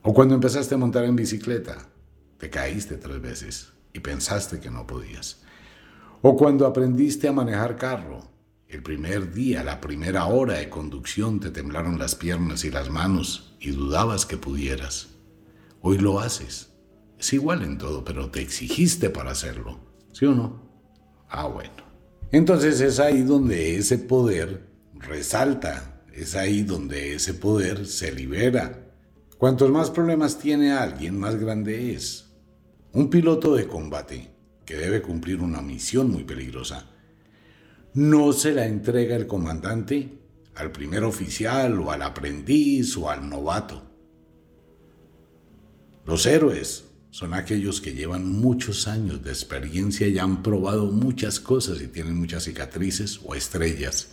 O 0.02 0.16
cuando 0.16 0.34
empezaste 0.34 0.74
a 0.74 0.80
montar 0.80 1.04
en 1.04 1.16
bicicleta, 1.16 1.78
te 2.40 2.50
caíste 2.50 2.98
tres 2.98 3.22
veces 3.22 3.72
y 3.94 4.00
pensaste 4.00 4.60
que 4.60 4.72
no 4.72 4.88
podías. 4.88 5.44
O 6.22 6.36
cuando 6.36 6.66
aprendiste 6.66 7.28
a 7.28 7.32
manejar 7.32 7.76
carro, 7.76 8.28
el 8.68 8.82
primer 8.82 9.34
día, 9.34 9.64
la 9.64 9.80
primera 9.80 10.26
hora 10.26 10.56
de 10.56 10.68
conducción 10.68 11.40
te 11.40 11.52
temblaron 11.52 12.00
las 12.00 12.16
piernas 12.16 12.66
y 12.66 12.72
las 12.72 12.90
manos 12.90 13.56
y 13.60 13.70
dudabas 13.70 14.26
que 14.26 14.36
pudieras. 14.36 15.10
Hoy 15.82 16.00
lo 16.00 16.20
haces. 16.20 16.74
Es 17.20 17.34
igual 17.34 17.62
en 17.64 17.78
todo, 17.78 18.04
pero 18.04 18.32
te 18.32 18.42
exigiste 18.42 19.12
para 19.12 19.32
hacerlo. 19.32 19.80
¿Sí 20.12 20.26
o 20.26 20.34
no? 20.34 20.68
Ah, 21.30 21.48
bueno. 21.48 21.72
Entonces 22.32 22.82
es 22.82 23.00
ahí 23.00 23.22
donde 23.22 23.78
ese 23.78 24.00
poder 24.00 24.68
resalta, 24.96 26.04
es 26.14 26.36
ahí 26.36 26.64
donde 26.64 27.14
ese 27.14 27.36
poder 27.36 27.86
se 27.86 28.12
libera. 28.12 28.92
Cuantos 29.38 29.70
más 29.70 29.92
problemas 29.92 30.40
tiene 30.40 30.74
alguien, 30.74 31.20
más 31.20 31.36
grande 31.36 31.94
es. 31.94 32.34
Un 32.92 33.10
piloto 33.10 33.56
de 33.56 33.68
combate 33.68 34.37
que 34.68 34.76
debe 34.76 35.02
cumplir 35.02 35.42
una 35.42 35.64
misión 35.64 36.12
muy 36.12 36.24
peligrosa 36.24 36.92
no 37.98 38.32
se 38.32 38.54
la 38.54 38.68
entrega 38.68 39.16
el 39.16 39.26
comandante 39.26 40.20
al 40.54 40.72
primer 40.72 41.04
oficial 41.04 41.80
o 41.80 41.92
al 41.92 42.04
aprendiz 42.04 42.96
o 42.96 43.10
al 43.10 43.28
novato. 43.28 43.90
Los 46.06 46.28
héroes 46.28 46.86
son 47.10 47.34
aquellos 47.34 47.82
que 47.82 47.96
llevan 47.96 48.32
muchos 48.32 48.88
años 48.88 49.24
de 49.24 49.32
experiencia 49.32 50.08
y 50.08 50.20
han 50.20 50.44
probado 50.44 50.92
muchas 50.92 51.40
cosas 51.40 51.82
y 51.82 51.88
tienen 51.88 52.16
muchas 52.16 52.44
cicatrices 52.44 53.20
o 53.26 53.34
estrellas. 53.34 54.10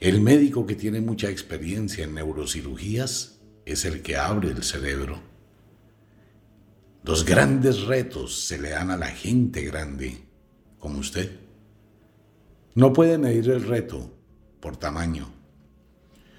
El 0.00 0.22
médico 0.22 0.64
que 0.64 0.74
tiene 0.74 1.02
mucha 1.02 1.28
experiencia 1.28 2.04
en 2.04 2.14
neurocirugías 2.14 3.40
es 3.66 3.84
el 3.84 4.00
que 4.00 4.16
abre 4.16 4.52
el 4.52 4.62
cerebro. 4.62 5.35
Los 7.06 7.24
grandes 7.24 7.82
retos 7.82 8.34
se 8.34 8.58
le 8.58 8.70
dan 8.70 8.90
a 8.90 8.96
la 8.96 9.06
gente 9.06 9.62
grande 9.62 10.26
como 10.76 10.98
usted. 10.98 11.38
No 12.74 12.92
puede 12.92 13.16
medir 13.16 13.48
el 13.48 13.62
reto 13.62 14.12
por 14.58 14.76
tamaño. 14.76 15.32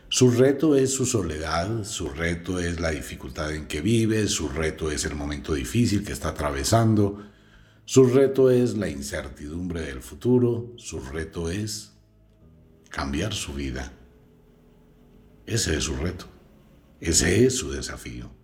Su 0.09 0.29
reto 0.29 0.75
es 0.75 0.93
su 0.93 1.05
soledad, 1.05 1.85
su 1.85 2.09
reto 2.09 2.59
es 2.59 2.81
la 2.81 2.91
dificultad 2.91 3.53
en 3.53 3.67
que 3.67 3.79
vive, 3.79 4.27
su 4.27 4.49
reto 4.49 4.91
es 4.91 5.05
el 5.05 5.15
momento 5.15 5.53
difícil 5.53 6.03
que 6.03 6.11
está 6.11 6.29
atravesando, 6.29 7.25
su 7.85 8.03
reto 8.03 8.51
es 8.51 8.75
la 8.75 8.89
incertidumbre 8.89 9.83
del 9.83 10.01
futuro, 10.01 10.73
su 10.75 10.99
reto 10.99 11.49
es 11.49 11.93
cambiar 12.89 13.33
su 13.33 13.53
vida. 13.53 13.93
Ese 15.45 15.77
es 15.77 15.85
su 15.85 15.95
reto, 15.95 16.25
ese 16.99 17.45
es 17.45 17.55
su 17.55 17.71
desafío. 17.71 18.36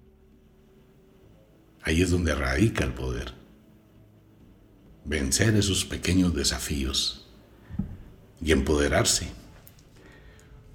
Ahí 1.84 2.02
es 2.02 2.12
donde 2.12 2.34
radica 2.34 2.86
el 2.86 2.94
poder 2.94 3.34
vencer 5.06 5.54
esos 5.56 5.84
pequeños 5.84 6.34
desafíos 6.34 7.28
y 8.42 8.54
empoderarse. 8.54 9.32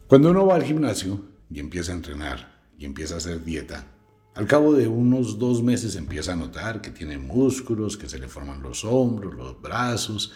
Cuando 0.07 0.31
uno 0.31 0.47
va 0.47 0.57
al 0.57 0.65
gimnasio 0.65 1.25
y 1.51 1.61
empieza 1.61 1.93
a 1.93 1.97
entrenar 1.97 2.61
y 2.79 2.85
empieza 2.85 3.15
a 3.15 3.19
hacer 3.19 3.43
dieta, 3.43 3.87
al 4.35 4.47
cabo 4.47 4.75
de 4.75 4.87
unos 4.87 5.39
dos 5.39 5.63
meses 5.63 5.97
empieza 5.97 6.35
a 6.35 6.37
notar 6.37 6.83
que 6.83 6.91
tiene 6.91 7.19
músculos, 7.19 7.97
que 7.97 8.09
se 8.09 8.19
le 8.19 8.29
forman 8.29 8.63
los 8.63 8.85
hombros, 8.85 9.35
los 9.35 9.61
brazos, 9.61 10.33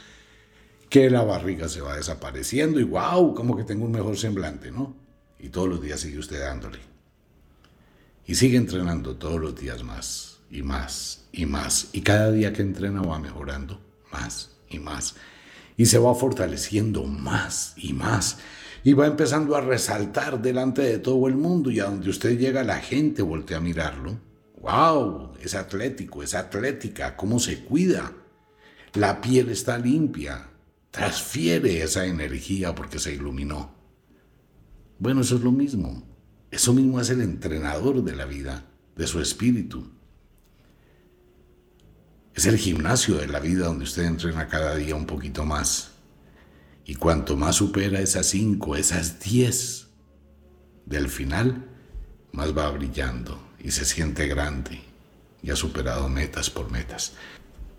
que 0.89 1.09
la 1.11 1.23
barriga 1.23 1.69
se 1.69 1.83
va 1.83 1.97
desapareciendo 1.97 2.81
y 2.81 2.85
wow, 2.85 3.35
como 3.35 3.57
que 3.57 3.65
tengo 3.65 3.85
un 3.85 3.93
mejor 3.93 4.17
semblante, 4.17 4.71
¿no? 4.71 4.97
Y 5.39 5.51
todos 5.51 5.69
los 5.69 5.83
días 5.83 6.01
sigue 6.01 6.19
usted 6.19 6.41
dándole. 6.41 6.79
Y 8.27 8.35
sigue 8.35 8.57
entrenando 8.57 9.17
todos 9.17 9.41
los 9.41 9.55
días 9.55 9.83
más 9.83 10.33
y 10.53 10.63
más 10.63 11.25
y 11.33 11.47
más. 11.47 11.89
Y 11.93 12.03
cada 12.03 12.31
día 12.31 12.53
que 12.53 12.63
entrena 12.63 13.01
va 13.03 13.19
mejorando 13.19 13.81
más 14.13 14.51
y 14.69 14.79
más. 14.79 15.17
Y 15.77 15.87
se 15.87 15.99
va 15.99 16.15
fortaleciendo 16.15 17.05
más 17.05 17.73
y 17.77 17.95
más. 17.95 18.39
Y 18.85 18.93
va 18.93 19.07
empezando 19.07 19.57
a 19.57 19.63
resaltar 19.63 20.43
delante 20.43 20.83
de 20.83 20.99
todo 20.99 21.27
el 21.27 21.37
mundo. 21.37 21.71
Y 21.71 21.81
a 21.81 21.85
donde 21.85 22.11
usted 22.11 22.39
llega, 22.39 22.63
la 22.63 22.81
gente 22.81 23.23
voltea 23.23 23.57
a 23.57 23.61
mirarlo. 23.61 24.19
¡Wow! 24.61 25.33
Es 25.41 25.55
atlético, 25.55 26.23
es 26.23 26.35
atlética. 26.35 27.17
¿Cómo 27.17 27.41
se 27.41 27.65
cuida? 27.65 28.13
La 28.93 29.21
piel 29.21 29.49
está 29.49 29.79
limpia. 29.79 30.51
Transfiere 30.91 31.83
esa 31.83 32.05
energía 32.05 32.75
porque 32.75 32.99
se 32.99 33.15
iluminó. 33.15 33.75
Bueno, 34.99 35.23
eso 35.23 35.37
es 35.37 35.41
lo 35.41 35.51
mismo. 35.51 36.07
Eso 36.51 36.75
mismo 36.75 37.01
es 37.01 37.09
el 37.09 37.23
entrenador 37.23 38.05
de 38.05 38.15
la 38.15 38.27
vida, 38.27 38.67
de 38.95 39.07
su 39.07 39.21
espíritu. 39.21 39.91
Es 42.35 42.47
el 42.47 42.57
gimnasio 42.57 43.17
de 43.17 43.29
la 43.29 43.41
vida 43.41 43.67
donde 43.67 43.85
usted 43.85 44.05
entrena 44.05 44.49
cada 44.49 44.75
día 44.75 44.95
un 44.95 45.05
poquito 45.05 45.45
más. 45.45 45.91
Y 46.85 46.95
cuanto 46.95 47.37
más 47.37 47.57
supera 47.57 48.01
esas 48.01 48.27
cinco, 48.27 48.75
esas 48.75 49.21
diez 49.21 49.89
del 50.87 51.09
final, 51.09 51.69
más 52.33 52.57
va 52.57 52.71
brillando 52.71 53.39
y 53.59 53.71
se 53.71 53.85
siente 53.85 54.27
grande 54.27 54.81
y 55.43 55.51
ha 55.51 55.57
superado 55.57 56.09
metas 56.09 56.49
por 56.49 56.71
metas. 56.71 57.13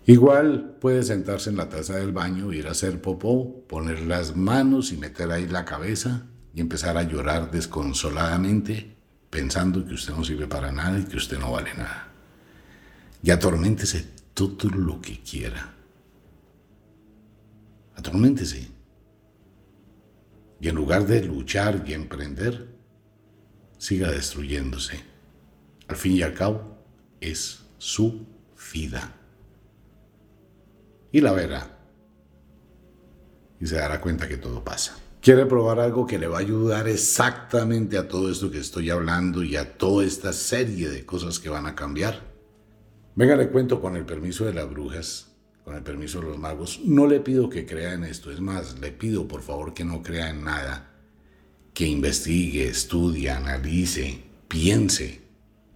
Igual 0.06 0.76
puede 0.80 1.02
sentarse 1.02 1.50
en 1.50 1.56
la 1.56 1.68
taza 1.68 1.96
del 1.96 2.12
baño, 2.12 2.52
ir 2.52 2.68
a 2.68 2.72
hacer 2.72 3.00
popó, 3.00 3.64
poner 3.66 4.02
las 4.02 4.36
manos 4.36 4.92
y 4.92 4.96
meter 4.96 5.32
ahí 5.32 5.48
la 5.48 5.64
cabeza 5.64 6.26
y 6.54 6.60
empezar 6.60 6.96
a 6.96 7.02
llorar 7.02 7.50
desconsoladamente 7.50 8.96
pensando 9.30 9.84
que 9.84 9.94
usted 9.94 10.14
no 10.14 10.24
sirve 10.24 10.46
para 10.46 10.70
nada 10.70 10.98
y 10.98 11.04
que 11.04 11.16
usted 11.16 11.38
no 11.38 11.50
vale 11.50 11.74
nada. 11.74 12.12
Y 13.22 13.30
atorméntese 13.30 14.13
todo 14.34 14.68
lo 14.70 15.00
que 15.00 15.20
quiera. 15.20 15.72
Atorméntese. 17.96 18.68
Y 20.60 20.68
en 20.68 20.74
lugar 20.74 21.06
de 21.06 21.22
luchar 21.22 21.84
y 21.86 21.94
emprender, 21.94 22.74
siga 23.78 24.10
destruyéndose. 24.10 25.00
Al 25.88 25.96
fin 25.96 26.12
y 26.12 26.22
al 26.22 26.34
cabo, 26.34 26.78
es 27.20 27.60
su 27.78 28.26
vida. 28.72 29.14
Y 31.12 31.20
la 31.20 31.32
verá. 31.32 31.78
Y 33.60 33.66
se 33.66 33.76
dará 33.76 34.00
cuenta 34.00 34.26
que 34.26 34.36
todo 34.36 34.64
pasa. 34.64 34.96
¿Quiere 35.20 35.46
probar 35.46 35.80
algo 35.80 36.06
que 36.06 36.18
le 36.18 36.26
va 36.26 36.38
a 36.38 36.40
ayudar 36.40 36.88
exactamente 36.88 37.96
a 37.96 38.08
todo 38.08 38.30
esto 38.30 38.50
que 38.50 38.58
estoy 38.58 38.90
hablando 38.90 39.42
y 39.42 39.56
a 39.56 39.78
toda 39.78 40.04
esta 40.04 40.32
serie 40.32 40.90
de 40.90 41.06
cosas 41.06 41.38
que 41.38 41.48
van 41.48 41.66
a 41.66 41.74
cambiar? 41.74 42.33
Venga, 43.16 43.36
le 43.36 43.48
cuento 43.48 43.80
con 43.80 43.94
el 43.96 44.04
permiso 44.04 44.44
de 44.44 44.54
las 44.54 44.68
brujas, 44.68 45.28
con 45.64 45.76
el 45.76 45.82
permiso 45.82 46.20
de 46.20 46.26
los 46.26 46.38
magos. 46.38 46.80
No 46.84 47.06
le 47.06 47.20
pido 47.20 47.48
que 47.48 47.64
crea 47.64 47.94
en 47.94 48.02
esto, 48.02 48.32
es 48.32 48.40
más, 48.40 48.80
le 48.80 48.90
pido 48.90 49.28
por 49.28 49.42
favor 49.42 49.72
que 49.72 49.84
no 49.84 50.02
crea 50.02 50.30
en 50.30 50.42
nada. 50.42 50.90
Que 51.72 51.86
investigue, 51.86 52.66
estudie, 52.66 53.30
analice, 53.30 54.24
piense. 54.48 55.22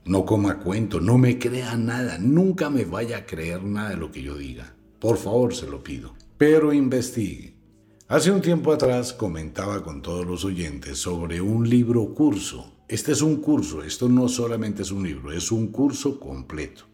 No 0.05 0.25
coma 0.25 0.59
cuento, 0.59 1.01
no 1.01 1.17
me 1.17 1.39
crea 1.39 1.77
nada, 1.77 2.19
nunca 2.19 2.71
me 2.71 2.85
vaya 2.85 3.19
a 3.19 3.27
creer 3.27 3.63
nada 3.63 3.91
de 3.91 3.97
lo 3.97 4.11
que 4.11 4.23
yo 4.23 4.37
diga. 4.37 4.75
Por 4.99 5.17
favor, 5.17 5.55
se 5.55 5.67
lo 5.67 5.83
pido. 5.83 6.15
Pero 6.39 6.73
investigue. 6.73 7.55
Hace 8.09 8.31
un 8.31 8.41
tiempo 8.41 8.73
atrás 8.73 9.13
comentaba 9.13 9.85
con 9.85 10.03
todos 10.03 10.27
los 10.27 10.45
oyentes 10.45 10.99
sobre 10.99 11.41
un 11.41 11.69
libro 11.69 12.15
curso. 12.15 12.73
Este 12.89 13.13
es 13.13 13.21
un 13.21 13.37
curso, 13.37 13.83
esto 13.83 14.09
no 14.09 14.29
solamente 14.29 14.83
es 14.83 14.91
un 14.91 15.03
libro, 15.03 15.31
es 15.31 15.53
un 15.53 15.67
curso 15.67 16.19
completo, 16.19 16.87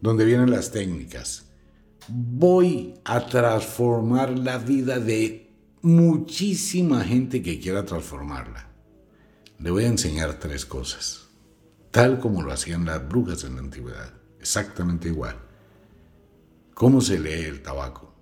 donde 0.00 0.24
vienen 0.24 0.50
las 0.50 0.70
técnicas. 0.70 1.46
Voy 2.08 2.94
a 3.04 3.26
transformar 3.26 4.38
la 4.38 4.58
vida 4.58 4.98
de 4.98 5.50
muchísima 5.82 7.04
gente 7.04 7.42
que 7.42 7.58
quiera 7.58 7.84
transformarla. 7.84 8.70
Le 9.58 9.70
voy 9.70 9.84
a 9.84 9.88
enseñar 9.88 10.38
tres 10.38 10.66
cosas, 10.66 11.28
tal 11.90 12.20
como 12.20 12.42
lo 12.42 12.52
hacían 12.52 12.84
las 12.84 13.08
brujas 13.08 13.44
en 13.44 13.54
la 13.54 13.60
antigüedad, 13.62 14.12
exactamente 14.38 15.08
igual 15.08 15.46
cómo 16.76 17.00
se 17.00 17.18
lee 17.18 17.46
el 17.46 17.62
tabaco, 17.62 18.12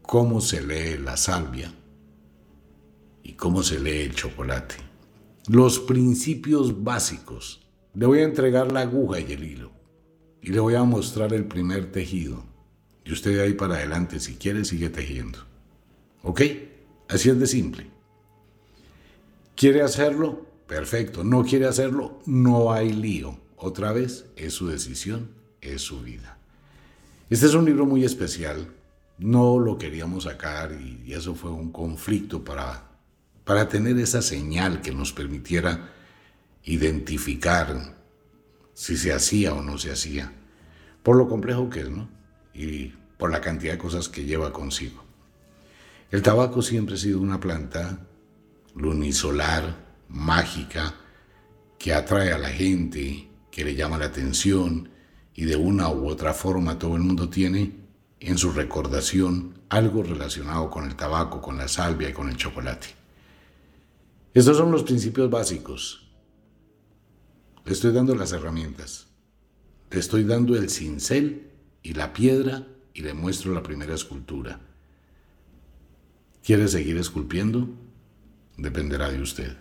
cómo 0.00 0.40
se 0.40 0.62
lee 0.62 0.96
la 0.96 1.18
salvia 1.18 1.74
y 3.22 3.34
cómo 3.34 3.62
se 3.62 3.78
lee 3.78 4.00
el 4.00 4.14
chocolate. 4.14 4.76
Los 5.48 5.78
principios 5.78 6.82
básicos. 6.82 7.68
Le 7.92 8.06
voy 8.06 8.20
a 8.20 8.24
entregar 8.24 8.72
la 8.72 8.80
aguja 8.80 9.20
y 9.20 9.30
el 9.32 9.44
hilo 9.44 9.72
y 10.42 10.50
le 10.50 10.60
voy 10.60 10.74
a 10.74 10.82
mostrar 10.82 11.32
el 11.32 11.44
primer 11.44 11.92
tejido. 11.92 12.44
Y 13.04 13.12
usted 13.12 13.36
de 13.36 13.42
ahí 13.42 13.54
para 13.54 13.76
adelante, 13.76 14.20
si 14.20 14.34
quiere, 14.34 14.64
sigue 14.64 14.90
tejiendo. 14.90 15.38
¿Ok? 16.22 16.42
Así 17.08 17.30
es 17.30 17.38
de 17.38 17.46
simple. 17.46 17.86
¿Quiere 19.56 19.82
hacerlo? 19.82 20.46
Perfecto. 20.66 21.22
¿No 21.22 21.44
quiere 21.44 21.66
hacerlo? 21.66 22.20
No 22.26 22.72
hay 22.72 22.92
lío. 22.92 23.38
Otra 23.56 23.92
vez, 23.92 24.26
es 24.36 24.54
su 24.54 24.66
decisión, 24.66 25.30
es 25.60 25.82
su 25.82 26.00
vida. 26.00 26.38
Este 27.30 27.46
es 27.46 27.54
un 27.54 27.64
libro 27.64 27.86
muy 27.86 28.04
especial. 28.04 28.66
No 29.18 29.58
lo 29.60 29.78
queríamos 29.78 30.24
sacar 30.24 30.72
y, 30.72 31.12
eso 31.12 31.34
fue 31.34 31.50
un 31.50 31.70
conflicto 31.70 32.42
para, 32.42 32.90
para 33.44 33.68
tener 33.68 33.98
esa 33.98 34.22
señal 34.22 34.80
que 34.80 34.92
nos 34.92 35.12
permitiera 35.12 35.92
identificar 36.64 38.01
si 38.74 38.96
se 38.96 39.12
hacía 39.12 39.54
o 39.54 39.62
no 39.62 39.78
se 39.78 39.92
hacía, 39.92 40.32
por 41.02 41.16
lo 41.16 41.28
complejo 41.28 41.68
que 41.68 41.80
es, 41.80 41.90
¿no? 41.90 42.08
Y 42.54 42.92
por 43.18 43.30
la 43.30 43.40
cantidad 43.40 43.72
de 43.72 43.78
cosas 43.78 44.08
que 44.08 44.24
lleva 44.24 44.52
consigo. 44.52 45.04
El 46.10 46.22
tabaco 46.22 46.60
siempre 46.60 46.96
ha 46.96 46.98
sido 46.98 47.20
una 47.20 47.40
planta 47.40 48.06
lunisolar, 48.74 49.76
mágica, 50.08 50.94
que 51.78 51.94
atrae 51.94 52.32
a 52.32 52.38
la 52.38 52.50
gente, 52.50 53.28
que 53.50 53.64
le 53.64 53.74
llama 53.74 53.98
la 53.98 54.06
atención, 54.06 54.90
y 55.34 55.44
de 55.44 55.56
una 55.56 55.88
u 55.90 56.08
otra 56.08 56.34
forma 56.34 56.78
todo 56.78 56.96
el 56.96 57.02
mundo 57.02 57.28
tiene 57.28 57.72
en 58.20 58.38
su 58.38 58.52
recordación 58.52 59.54
algo 59.68 60.02
relacionado 60.02 60.70
con 60.70 60.84
el 60.84 60.94
tabaco, 60.94 61.40
con 61.40 61.56
la 61.56 61.68
salvia 61.68 62.10
y 62.10 62.12
con 62.12 62.28
el 62.28 62.36
chocolate. 62.36 62.88
Estos 64.34 64.56
son 64.56 64.70
los 64.70 64.82
principios 64.82 65.30
básicos. 65.30 66.01
Le 67.64 67.72
estoy 67.72 67.92
dando 67.92 68.14
las 68.14 68.32
herramientas. 68.32 69.06
Le 69.90 70.00
estoy 70.00 70.24
dando 70.24 70.56
el 70.56 70.70
cincel 70.70 71.50
y 71.82 71.94
la 71.94 72.12
piedra 72.12 72.66
y 72.94 73.02
le 73.02 73.14
muestro 73.14 73.52
la 73.52 73.62
primera 73.62 73.94
escultura. 73.94 74.60
¿Quiere 76.42 76.68
seguir 76.68 76.96
esculpiendo? 76.96 77.68
Dependerá 78.56 79.10
de 79.10 79.20
usted. 79.20 79.56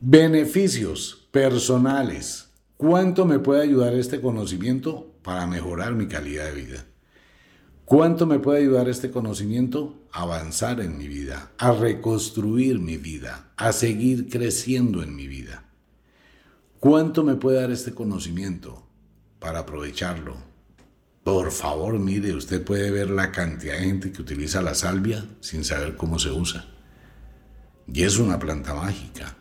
Beneficios 0.00 1.28
personales. 1.30 2.48
¿Cuánto 2.76 3.26
me 3.26 3.38
puede 3.38 3.62
ayudar 3.62 3.94
este 3.94 4.20
conocimiento? 4.20 5.12
para 5.22 5.46
mejorar 5.46 5.94
mi 5.94 6.06
calidad 6.06 6.46
de 6.46 6.60
vida. 6.60 6.86
¿Cuánto 7.84 8.26
me 8.26 8.38
puede 8.38 8.60
ayudar 8.60 8.88
este 8.88 9.10
conocimiento? 9.10 9.98
A 10.12 10.22
avanzar 10.22 10.80
en 10.80 10.98
mi 10.98 11.08
vida, 11.08 11.52
a 11.58 11.72
reconstruir 11.72 12.78
mi 12.78 12.96
vida, 12.96 13.52
a 13.56 13.72
seguir 13.72 14.28
creciendo 14.28 15.02
en 15.02 15.14
mi 15.14 15.26
vida. 15.26 15.64
¿Cuánto 16.82 17.22
me 17.22 17.36
puede 17.36 17.60
dar 17.60 17.70
este 17.70 17.94
conocimiento 17.94 18.82
para 19.38 19.60
aprovecharlo? 19.60 20.34
Por 21.22 21.52
favor, 21.52 21.96
mire, 22.00 22.34
usted 22.34 22.64
puede 22.64 22.90
ver 22.90 23.08
la 23.08 23.30
cantidad 23.30 23.74
de 23.74 23.84
gente 23.84 24.10
que 24.10 24.20
utiliza 24.20 24.62
la 24.62 24.74
salvia 24.74 25.24
sin 25.38 25.62
saber 25.62 25.96
cómo 25.96 26.18
se 26.18 26.32
usa. 26.32 26.66
Y 27.86 28.02
es 28.02 28.18
una 28.18 28.40
planta 28.40 28.74
mágica. 28.74 29.36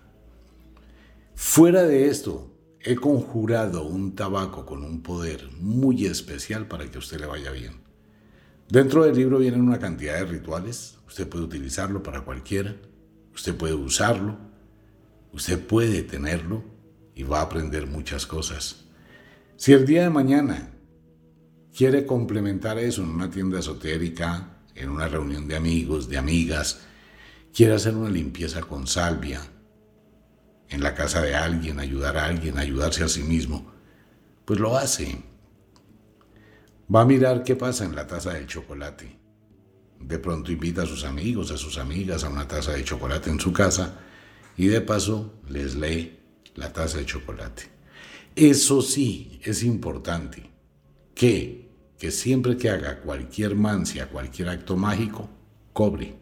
Fuera 1.34 1.82
de 1.82 2.10
esto, 2.10 2.56
he 2.80 2.96
conjurado 2.96 3.88
un 3.88 4.14
tabaco 4.14 4.64
con 4.64 4.84
un 4.84 5.02
poder 5.02 5.50
muy 5.60 6.06
especial 6.06 6.68
para 6.68 6.92
que 6.92 6.98
a 6.98 7.00
usted 7.00 7.20
le 7.20 7.26
vaya 7.26 7.50
bien. 7.50 7.82
Dentro 8.70 9.04
del 9.04 9.16
libro 9.16 9.40
vienen 9.40 9.62
una 9.62 9.80
cantidad 9.80 10.14
de 10.14 10.26
rituales, 10.26 11.00
usted 11.08 11.28
puede 11.28 11.46
utilizarlo 11.46 12.04
para 12.04 12.22
cualquiera, 12.22 12.76
usted 13.34 13.58
puede 13.58 13.74
usarlo, 13.74 14.38
usted 15.34 15.60
puede 15.60 16.04
tenerlo 16.04 16.71
y 17.16 17.24
va 17.24 17.40
a 17.40 17.44
aprender 17.44 17.88
muchas 17.88 18.26
cosas. 18.26 18.86
Si 19.56 19.74
el 19.74 19.86
día 19.86 20.04
de 20.04 20.10
mañana 20.10 20.72
quiere 21.76 22.06
complementar 22.06 22.80
eso 22.80 23.04
en 23.04 23.10
una 23.10 23.30
tienda 23.30 23.60
esotérica, 23.60 24.58
en 24.76 24.90
una 24.90 25.08
reunión 25.08 25.48
de 25.48 25.56
amigos, 25.56 26.10
de 26.10 26.18
amigas, 26.18 26.82
quiere 27.54 27.74
hacer 27.74 27.96
una 27.96 28.10
limpieza 28.10 28.62
con 28.62 28.88
salvia, 28.88 29.42
en 30.72 30.82
la 30.82 30.96
casa 30.96 31.22
de 31.22 31.36
alguien, 31.36 31.80
ayudar 31.80 32.18
a 32.18 32.26
alguien, 32.26 32.58
ayudarse 32.58 33.04
a 33.04 33.10
sí 33.10 33.24
mismo, 33.24 33.72
pues 34.46 34.60
lo 34.60 34.78
hace. 34.78 35.22
Va 36.94 37.02
a 37.02 37.06
mirar 37.06 37.44
qué 37.44 37.56
pasa 37.56 37.84
en 37.86 37.94
la 37.94 38.08
taza 38.08 38.34
de 38.34 38.48
chocolate. 38.48 39.20
De 40.00 40.18
pronto 40.18 40.52
invita 40.52 40.84
a 40.84 40.88
sus 40.88 41.04
amigos, 41.04 41.52
a 41.52 41.58
sus 41.58 41.78
amigas 41.78 42.24
a 42.24 42.30
una 42.30 42.48
taza 42.48 42.72
de 42.72 42.84
chocolate 42.84 43.30
en 43.30 43.40
su 43.40 43.52
casa 43.54 44.00
y 44.58 44.68
de 44.68 44.82
paso 44.82 45.42
les 45.48 45.76
lee 45.76 46.21
la 46.56 46.72
taza 46.74 46.98
de 46.98 47.06
chocolate. 47.06 47.64
Eso 48.36 48.82
sí 48.82 49.40
es 49.44 49.64
importante, 49.64 50.50
que, 51.14 51.70
que 51.98 52.12
siempre 52.12 52.58
que 52.58 52.70
haga 52.70 53.02
cualquier 53.02 53.56
mancia, 53.56 54.10
cualquier 54.10 54.50
acto 54.50 54.78
mágico, 54.78 55.30
cobre. 55.74 56.16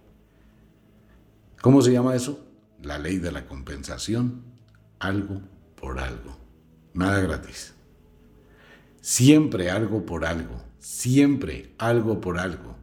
¿Cómo 1.62 1.82
se 1.82 1.92
llama 1.92 2.16
eso? 2.16 2.50
la 2.82 2.98
ley 2.98 3.18
de 3.18 3.32
la 3.32 3.46
compensación, 3.46 4.44
algo 5.00 5.42
por 5.76 6.00
algo, 6.00 6.38
nada 6.94 7.20
gratis. 7.22 7.74
Siempre 9.02 9.70
algo 9.70 10.06
por 10.06 10.26
algo, 10.26 10.62
siempre 10.80 11.74
algo 11.78 12.22
por 12.22 12.40
algo. 12.40 12.76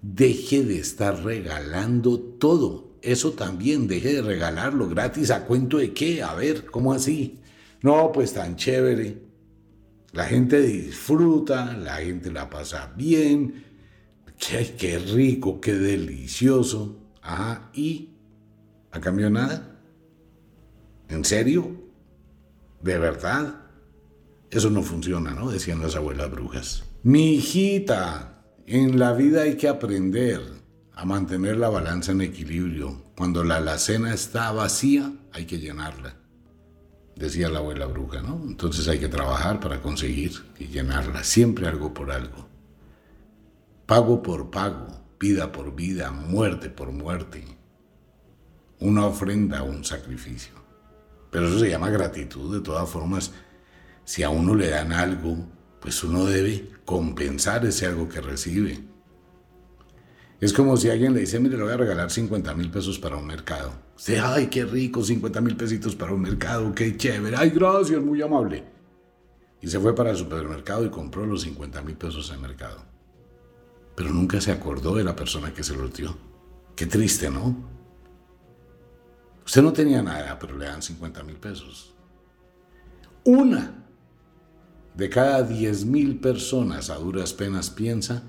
Deje 0.00 0.64
de 0.64 0.78
estar 0.78 1.24
regalando 1.24 2.18
todo. 2.20 2.87
Eso 3.02 3.32
también, 3.32 3.88
deje 3.88 4.14
de 4.14 4.22
regalarlo 4.22 4.88
gratis. 4.88 5.30
¿A 5.30 5.44
cuento 5.44 5.78
de 5.78 5.92
qué? 5.92 6.22
A 6.22 6.34
ver, 6.34 6.66
¿cómo 6.66 6.92
así? 6.92 7.40
No, 7.82 8.10
pues 8.12 8.32
tan 8.34 8.56
chévere. 8.56 9.22
La 10.12 10.24
gente 10.24 10.60
disfruta, 10.60 11.76
la 11.76 11.96
gente 11.96 12.30
la 12.30 12.48
pasa 12.50 12.92
bien. 12.96 13.64
Qué, 14.38 14.74
qué 14.78 14.98
rico, 14.98 15.60
qué 15.60 15.74
delicioso. 15.74 16.96
Ajá, 17.22 17.70
y 17.74 18.10
¿A 18.90 19.00
cambio 19.00 19.30
nada? 19.30 19.78
¿En 21.08 21.24
serio? 21.24 21.70
¿De 22.82 22.98
verdad? 22.98 23.66
Eso 24.50 24.70
no 24.70 24.82
funciona, 24.82 25.32
¿no? 25.32 25.50
Decían 25.50 25.80
las 25.80 25.94
abuelas 25.94 26.30
brujas. 26.30 26.84
Mi 27.02 27.34
hijita, 27.34 28.42
en 28.66 28.98
la 28.98 29.12
vida 29.12 29.42
hay 29.42 29.56
que 29.56 29.68
aprender 29.68 30.40
a 30.98 31.04
mantener 31.04 31.56
la 31.56 31.68
balanza 31.68 32.12
en 32.12 32.20
equilibrio. 32.20 33.04
Cuando 33.16 33.44
la 33.44 33.56
alacena 33.56 34.12
está 34.12 34.50
vacía, 34.52 35.12
hay 35.32 35.46
que 35.46 35.58
llenarla. 35.58 36.16
Decía 37.14 37.48
la 37.48 37.60
abuela 37.60 37.86
bruja, 37.86 38.20
¿no? 38.20 38.42
Entonces 38.44 38.86
hay 38.88 38.98
que 38.98 39.08
trabajar 39.08 39.60
para 39.60 39.80
conseguir 39.80 40.32
y 40.58 40.66
llenarla. 40.66 41.24
Siempre 41.24 41.68
algo 41.68 41.94
por 41.94 42.10
algo. 42.10 42.48
Pago 43.86 44.22
por 44.22 44.50
pago, 44.50 44.88
vida 45.18 45.52
por 45.52 45.74
vida, 45.74 46.10
muerte 46.10 46.68
por 46.68 46.92
muerte 46.92 47.58
una 48.80 49.06
ofrenda 49.06 49.62
un 49.62 49.84
sacrificio. 49.84 50.52
Pero 51.30 51.48
eso 51.48 51.58
se 51.58 51.70
llama 51.70 51.90
gratitud. 51.90 52.54
De 52.54 52.62
todas 52.62 52.88
formas, 52.88 53.32
si 54.04 54.22
a 54.22 54.30
uno 54.30 54.54
le 54.54 54.70
dan 54.70 54.92
algo, 54.92 55.36
pues 55.80 56.02
uno 56.04 56.24
debe 56.24 56.70
compensar 56.84 57.66
ese 57.66 57.86
algo 57.86 58.08
que 58.08 58.20
recibe. 58.20 58.87
Es 60.40 60.52
como 60.52 60.76
si 60.76 60.88
alguien 60.88 61.14
le 61.14 61.20
dice, 61.20 61.40
mire, 61.40 61.56
le 61.56 61.64
voy 61.64 61.72
a 61.72 61.76
regalar 61.76 62.10
50 62.10 62.54
mil 62.54 62.70
pesos 62.70 62.98
para 62.98 63.16
un 63.16 63.26
mercado. 63.26 63.72
Usted, 63.96 64.20
ay, 64.22 64.46
qué 64.46 64.64
rico, 64.64 65.02
50 65.02 65.40
mil 65.40 65.56
pesitos 65.56 65.96
para 65.96 66.12
un 66.12 66.20
mercado, 66.20 66.72
qué 66.74 66.96
chévere, 66.96 67.36
ay, 67.36 67.50
gracias, 67.50 68.00
muy 68.00 68.22
amable. 68.22 68.64
Y 69.60 69.66
se 69.66 69.80
fue 69.80 69.94
para 69.96 70.10
el 70.10 70.16
supermercado 70.16 70.84
y 70.84 70.90
compró 70.90 71.26
los 71.26 71.42
50 71.42 71.82
mil 71.82 71.96
pesos 71.96 72.30
en 72.32 72.40
mercado. 72.40 72.84
Pero 73.96 74.10
nunca 74.10 74.40
se 74.40 74.52
acordó 74.52 74.94
de 74.94 75.02
la 75.02 75.16
persona 75.16 75.52
que 75.52 75.64
se 75.64 75.74
los 75.74 75.92
dio. 75.92 76.16
Qué 76.76 76.86
triste, 76.86 77.28
¿no? 77.28 77.56
Usted 79.44 79.62
no 79.62 79.72
tenía 79.72 80.00
nada, 80.02 80.38
pero 80.38 80.56
le 80.56 80.66
dan 80.66 80.82
50 80.82 81.24
mil 81.24 81.36
pesos. 81.36 81.96
Una 83.24 83.84
de 84.94 85.08
cada 85.08 85.42
10 85.42 85.84
mil 85.86 86.20
personas 86.20 86.90
a 86.90 86.94
duras 86.94 87.32
penas 87.32 87.70
piensa, 87.70 88.22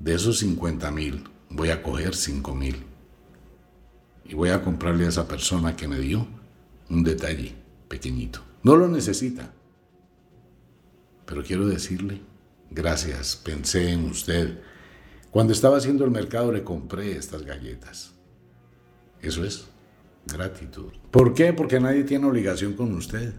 de 0.00 0.14
esos 0.14 0.38
50 0.38 0.90
mil 0.90 1.24
voy 1.50 1.70
a 1.70 1.82
coger 1.82 2.14
5 2.14 2.54
mil 2.54 2.76
y 4.24 4.34
voy 4.34 4.50
a 4.50 4.62
comprarle 4.62 5.04
a 5.06 5.08
esa 5.08 5.28
persona 5.28 5.76
que 5.76 5.88
me 5.88 5.98
dio 5.98 6.26
un 6.88 7.02
detalle 7.02 7.54
pequeñito. 7.88 8.40
No 8.62 8.76
lo 8.76 8.88
necesita, 8.88 9.52
pero 11.26 11.42
quiero 11.42 11.66
decirle, 11.66 12.20
gracias, 12.70 13.36
pensé 13.36 13.90
en 13.90 14.04
usted. 14.04 14.60
Cuando 15.30 15.52
estaba 15.52 15.76
haciendo 15.76 16.04
el 16.04 16.10
mercado 16.10 16.52
le 16.52 16.62
compré 16.62 17.16
estas 17.16 17.42
galletas. 17.42 18.14
Eso 19.20 19.44
es 19.44 19.66
gratitud. 20.26 20.92
¿Por 21.10 21.34
qué? 21.34 21.52
Porque 21.52 21.80
nadie 21.80 22.04
tiene 22.04 22.26
obligación 22.26 22.74
con 22.74 22.94
usted. 22.94 23.34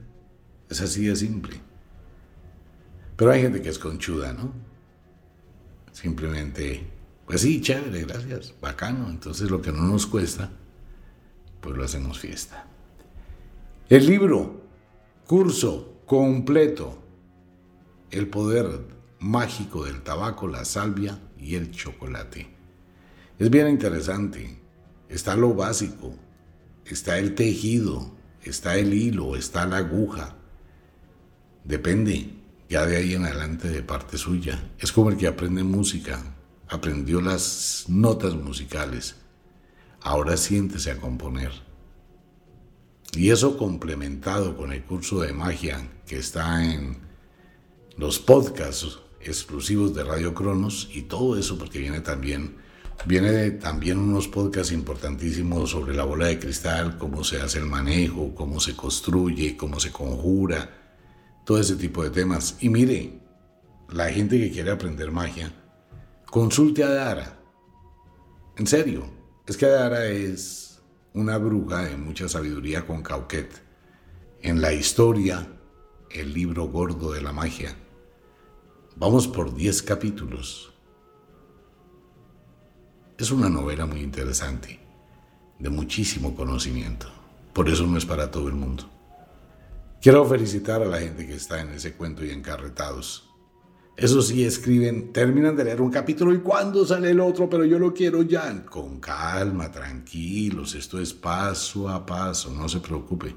Es 0.69 0.81
así 0.81 1.05
de 1.05 1.15
simple. 1.15 1.55
Pero 3.15 3.31
hay 3.31 3.41
gente 3.41 3.61
que 3.61 3.69
es 3.69 3.79
conchuda, 3.79 4.33
¿no? 4.33 4.53
Simplemente, 5.91 6.85
pues 7.25 7.41
sí, 7.41 7.61
chévere, 7.61 8.05
gracias, 8.05 8.53
bacano. 8.61 9.09
Entonces 9.09 9.49
lo 9.49 9.61
que 9.61 9.71
no 9.71 9.83
nos 9.83 10.05
cuesta, 10.05 10.51
pues 11.59 11.75
lo 11.75 11.83
hacemos 11.83 12.19
fiesta. 12.19 12.65
El 13.89 14.05
libro, 14.05 14.61
curso 15.27 16.01
completo, 16.05 16.97
El 18.09 18.27
poder 18.27 18.87
mágico 19.19 19.85
del 19.85 20.01
tabaco, 20.01 20.47
la 20.47 20.65
salvia 20.65 21.17
y 21.37 21.55
el 21.55 21.71
chocolate. 21.71 22.49
Es 23.39 23.49
bien 23.49 23.69
interesante. 23.69 24.59
Está 25.07 25.37
lo 25.37 25.53
básico, 25.53 26.13
está 26.85 27.17
el 27.19 27.35
tejido, 27.35 28.11
está 28.43 28.75
el 28.75 28.93
hilo, 28.93 29.35
está 29.35 29.65
la 29.65 29.77
aguja. 29.77 30.35
Depende 31.63 32.40
ya 32.71 32.85
de 32.85 32.95
ahí 32.95 33.15
en 33.15 33.25
adelante 33.25 33.67
de 33.67 33.83
parte 33.83 34.17
suya. 34.17 34.71
Es 34.79 34.93
como 34.93 35.09
el 35.09 35.17
que 35.17 35.27
aprende 35.27 35.61
música, 35.61 36.23
aprendió 36.69 37.19
las 37.19 37.83
notas 37.89 38.33
musicales, 38.33 39.17
ahora 39.99 40.37
siéntese 40.37 40.89
a 40.89 40.97
componer. 40.97 41.51
Y 43.13 43.29
eso 43.29 43.57
complementado 43.57 44.55
con 44.55 44.71
el 44.71 44.85
curso 44.85 45.19
de 45.19 45.33
magia 45.33 45.85
que 46.07 46.17
está 46.17 46.63
en 46.63 46.97
los 47.97 48.19
podcasts 48.19 48.99
exclusivos 49.19 49.93
de 49.93 50.05
Radio 50.05 50.33
Cronos 50.33 50.89
y 50.93 51.01
todo 51.01 51.37
eso 51.37 51.57
porque 51.57 51.79
viene 51.79 51.99
también 51.99 52.55
viene 53.05 53.51
también 53.51 53.97
unos 53.97 54.29
podcasts 54.29 54.71
importantísimos 54.71 55.71
sobre 55.71 55.93
la 55.93 56.05
bola 56.05 56.27
de 56.27 56.39
cristal, 56.39 56.97
cómo 56.97 57.25
se 57.25 57.41
hace 57.41 57.59
el 57.59 57.65
manejo, 57.65 58.33
cómo 58.33 58.61
se 58.61 58.77
construye, 58.77 59.57
cómo 59.57 59.79
se 59.79 59.91
conjura, 59.91 60.80
todo 61.45 61.59
ese 61.59 61.75
tipo 61.75 62.03
de 62.03 62.09
temas. 62.09 62.57
Y 62.61 62.69
mire, 62.69 63.19
la 63.89 64.09
gente 64.09 64.39
que 64.39 64.51
quiere 64.51 64.71
aprender 64.71 65.11
magia, 65.11 65.51
consulte 66.25 66.83
a 66.83 66.89
Dara. 66.89 67.39
En 68.57 68.67
serio, 68.67 69.05
es 69.47 69.57
que 69.57 69.65
Dara 69.65 70.05
es 70.05 70.81
una 71.13 71.37
bruja 71.37 71.83
de 71.83 71.97
mucha 71.97 72.29
sabiduría 72.29 72.85
con 72.85 73.03
Cauquet. 73.03 73.61
En 74.41 74.61
la 74.61 74.73
historia, 74.73 75.47
el 76.09 76.33
libro 76.33 76.65
gordo 76.65 77.11
de 77.11 77.21
la 77.21 77.31
magia. 77.31 77.75
Vamos 78.95 79.27
por 79.27 79.53
10 79.55 79.83
capítulos. 79.83 80.73
Es 83.17 83.31
una 83.31 83.49
novela 83.49 83.85
muy 83.85 84.01
interesante, 84.01 84.79
de 85.59 85.69
muchísimo 85.69 86.35
conocimiento. 86.35 87.07
Por 87.53 87.69
eso 87.69 87.85
no 87.85 87.97
es 87.97 88.05
para 88.05 88.31
todo 88.31 88.47
el 88.47 88.55
mundo. 88.55 88.90
Quiero 90.01 90.25
felicitar 90.25 90.81
a 90.81 90.85
la 90.85 90.97
gente 90.97 91.27
que 91.27 91.35
está 91.35 91.61
en 91.61 91.69
ese 91.69 91.93
cuento 91.93 92.25
y 92.25 92.31
encarretados. 92.31 93.29
Eso 93.95 94.23
sí, 94.23 94.43
escriben, 94.43 95.13
terminan 95.13 95.55
de 95.55 95.63
leer 95.63 95.79
un 95.79 95.91
capítulo 95.91 96.33
y 96.33 96.39
cuándo 96.39 96.83
sale 96.87 97.11
el 97.11 97.19
otro, 97.19 97.47
pero 97.47 97.65
yo 97.65 97.77
lo 97.77 97.93
quiero 97.93 98.23
ya. 98.23 98.65
Con 98.65 98.99
calma, 98.99 99.69
tranquilos, 99.69 100.73
esto 100.73 100.99
es 100.99 101.13
paso 101.13 101.87
a 101.87 102.03
paso, 102.03 102.51
no 102.51 102.67
se 102.67 102.79
preocupe. 102.79 103.35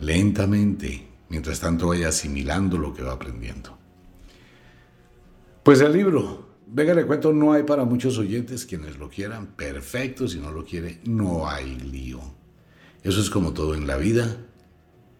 Lentamente, 0.00 1.08
mientras 1.28 1.60
tanto 1.60 1.88
vaya 1.88 2.08
asimilando 2.08 2.78
lo 2.78 2.94
que 2.94 3.02
va 3.02 3.12
aprendiendo. 3.12 3.76
Pues 5.62 5.82
el 5.82 5.92
libro, 5.92 6.56
venga, 6.68 6.94
le 6.94 7.04
cuento, 7.04 7.34
no 7.34 7.52
hay 7.52 7.64
para 7.64 7.84
muchos 7.84 8.16
oyentes 8.16 8.64
quienes 8.64 8.96
lo 8.96 9.10
quieran, 9.10 9.48
perfecto, 9.48 10.26
si 10.26 10.38
no 10.38 10.52
lo 10.52 10.64
quiere, 10.64 11.02
no 11.04 11.46
hay 11.46 11.78
lío. 11.78 12.22
Eso 13.02 13.20
es 13.20 13.28
como 13.28 13.52
todo 13.52 13.74
en 13.74 13.86
la 13.86 13.98
vida, 13.98 14.38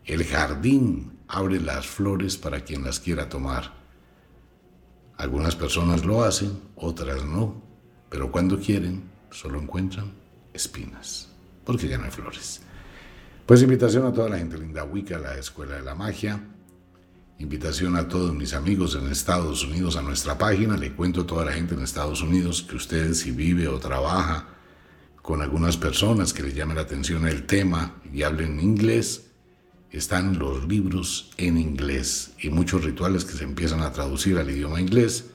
el 0.06 0.24
jardín 0.24 1.18
abre 1.28 1.60
las 1.60 1.86
flores 1.86 2.36
para 2.36 2.60
quien 2.60 2.84
las 2.84 3.00
quiera 3.00 3.28
tomar. 3.28 3.74
Algunas 5.16 5.56
personas 5.56 6.04
lo 6.04 6.22
hacen, 6.22 6.58
otras 6.76 7.24
no, 7.24 7.62
pero 8.08 8.30
cuando 8.30 8.58
quieren 8.58 9.10
solo 9.30 9.60
encuentran 9.60 10.12
espinas, 10.52 11.28
porque 11.64 11.88
ya 11.88 11.98
no 11.98 12.04
hay 12.04 12.10
flores. 12.10 12.62
Pues 13.44 13.62
invitación 13.62 14.06
a 14.06 14.12
toda 14.12 14.28
la 14.28 14.38
gente 14.38 14.58
linda 14.58 14.84
Wicca, 14.84 15.18
la 15.18 15.38
Escuela 15.38 15.76
de 15.76 15.82
la 15.82 15.94
Magia. 15.94 16.40
Invitación 17.38 17.96
a 17.96 18.08
todos 18.08 18.34
mis 18.34 18.54
amigos 18.54 18.96
en 18.96 19.08
Estados 19.08 19.62
Unidos 19.62 19.96
a 19.96 20.02
nuestra 20.02 20.38
página. 20.38 20.76
Le 20.76 20.94
cuento 20.94 21.20
a 21.20 21.26
toda 21.26 21.44
la 21.44 21.52
gente 21.52 21.74
en 21.74 21.82
Estados 21.82 22.22
Unidos 22.22 22.62
que 22.62 22.76
usted 22.76 23.12
si 23.12 23.30
vive 23.30 23.68
o 23.68 23.78
trabaja 23.78 24.48
con 25.22 25.42
algunas 25.42 25.76
personas 25.76 26.32
que 26.32 26.42
le 26.42 26.54
llame 26.54 26.74
la 26.74 26.82
atención 26.82 27.26
el 27.26 27.46
tema 27.46 27.96
y 28.12 28.22
hablen 28.22 28.58
inglés, 28.58 29.26
están 29.92 30.38
los 30.38 30.66
libros 30.68 31.30
en 31.36 31.58
inglés 31.58 32.32
y 32.40 32.50
muchos 32.50 32.84
rituales 32.84 33.24
que 33.24 33.36
se 33.36 33.44
empiezan 33.44 33.80
a 33.80 33.92
traducir 33.92 34.38
al 34.38 34.50
idioma 34.50 34.80
inglés, 34.80 35.30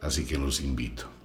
así 0.00 0.24
que 0.24 0.38
los 0.38 0.60
invito. 0.60 1.16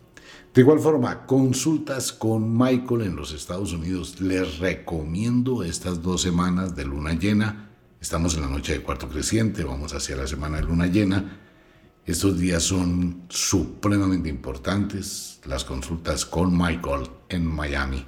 De 0.54 0.62
igual 0.62 0.80
forma, 0.80 1.26
consultas 1.26 2.12
con 2.12 2.58
Michael 2.58 3.04
en 3.04 3.16
los 3.16 3.32
Estados 3.32 3.72
Unidos. 3.72 4.20
Les 4.20 4.60
recomiendo 4.60 5.64
estas 5.64 6.02
dos 6.02 6.22
semanas 6.22 6.76
de 6.76 6.84
luna 6.84 7.14
llena. 7.14 7.70
Estamos 8.02 8.36
en 8.36 8.42
la 8.42 8.50
noche 8.50 8.74
de 8.74 8.82
cuarto 8.82 9.08
creciente, 9.08 9.64
vamos 9.64 9.94
hacia 9.94 10.18
la 10.18 10.28
semana 10.28 10.58
de 10.58 10.64
luna 10.64 10.88
llena. 10.88 11.40
Estos 12.06 12.38
días 12.38 12.64
son 12.64 13.22
supremamente 13.30 14.28
importantes. 14.28 15.40
Las 15.46 15.64
consultas 15.64 16.26
con 16.26 16.52
Michael 16.58 17.08
en 17.30 17.46
Miami, 17.46 18.06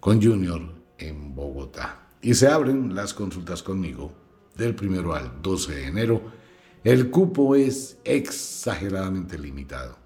con 0.00 0.20
Junior 0.20 0.62
en 0.98 1.32
Bogotá. 1.32 2.03
Y 2.24 2.34
se 2.34 2.48
abren 2.48 2.94
las 2.94 3.12
consultas 3.12 3.62
conmigo 3.62 4.10
del 4.56 4.74
primero 4.74 5.14
al 5.14 5.42
12 5.42 5.74
de 5.74 5.86
enero, 5.88 6.32
el 6.82 7.10
cupo 7.10 7.54
es 7.54 7.98
exageradamente 8.02 9.38
limitado. 9.38 9.98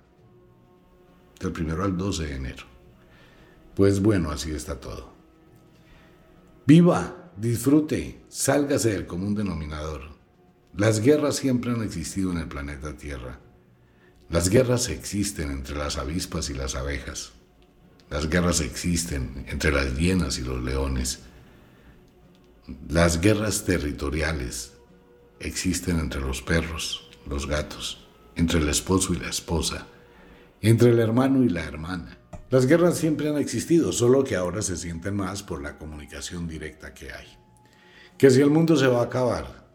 Del 1.39 1.53
primero 1.53 1.85
al 1.85 1.97
12 1.97 2.27
de 2.27 2.35
enero. 2.35 2.65
Pues 3.77 4.03
bueno, 4.03 4.33
así 4.33 4.51
está 4.51 4.81
todo. 4.81 5.13
Viva, 6.67 7.31
disfrute, 7.37 8.25
sálgase 8.29 8.91
del 8.91 9.07
común 9.07 9.37
denominador. 9.37 10.01
Las 10.77 11.01
guerras 11.01 11.37
siempre 11.37 11.71
han 11.71 11.85
existido 11.85 12.33
en 12.33 12.39
el 12.39 12.49
planeta 12.49 12.97
Tierra. 12.97 13.39
Las 14.29 14.49
guerras 14.49 14.89
existen 14.89 15.53
entre 15.53 15.77
las 15.77 15.97
avispas 15.97 16.51
y 16.51 16.55
las 16.55 16.75
abejas. 16.75 17.31
Las 18.11 18.29
guerras 18.29 18.61
existen 18.61 19.45
entre 19.47 19.71
las 19.71 19.97
hienas 19.97 20.39
y 20.39 20.43
los 20.43 20.61
leones. 20.61 21.21
Las 22.89 23.23
guerras 23.23 23.65
territoriales 23.65 24.75
existen 25.41 25.99
entre 26.01 26.21
los 26.21 26.43
perros, 26.43 27.09
los 27.27 27.47
gatos, 27.47 28.07
entre 28.37 28.59
el 28.59 28.69
esposo 28.69 29.15
y 29.15 29.17
la 29.17 29.31
esposa, 29.31 29.87
entre 30.61 30.91
el 30.91 30.99
hermano 30.99 31.43
y 31.43 31.49
la 31.49 31.65
hermana. 31.65 32.19
Las 32.51 32.67
guerras 32.67 32.99
siempre 32.99 33.31
han 33.31 33.39
existido, 33.39 33.91
solo 33.91 34.23
que 34.23 34.37
ahora 34.37 34.61
se 34.61 34.77
sienten 34.77 35.17
más 35.17 35.43
por 35.43 35.63
la 35.63 35.79
comunicación 35.79 36.47
directa 36.47 36.93
que 36.93 37.11
hay. 37.11 37.39
Que 38.19 38.31
si 38.31 38.43
el 38.43 38.51
mundo 38.51 38.77
se 38.77 38.87
va 38.87 39.01
a 39.01 39.05
acabar, 39.05 39.67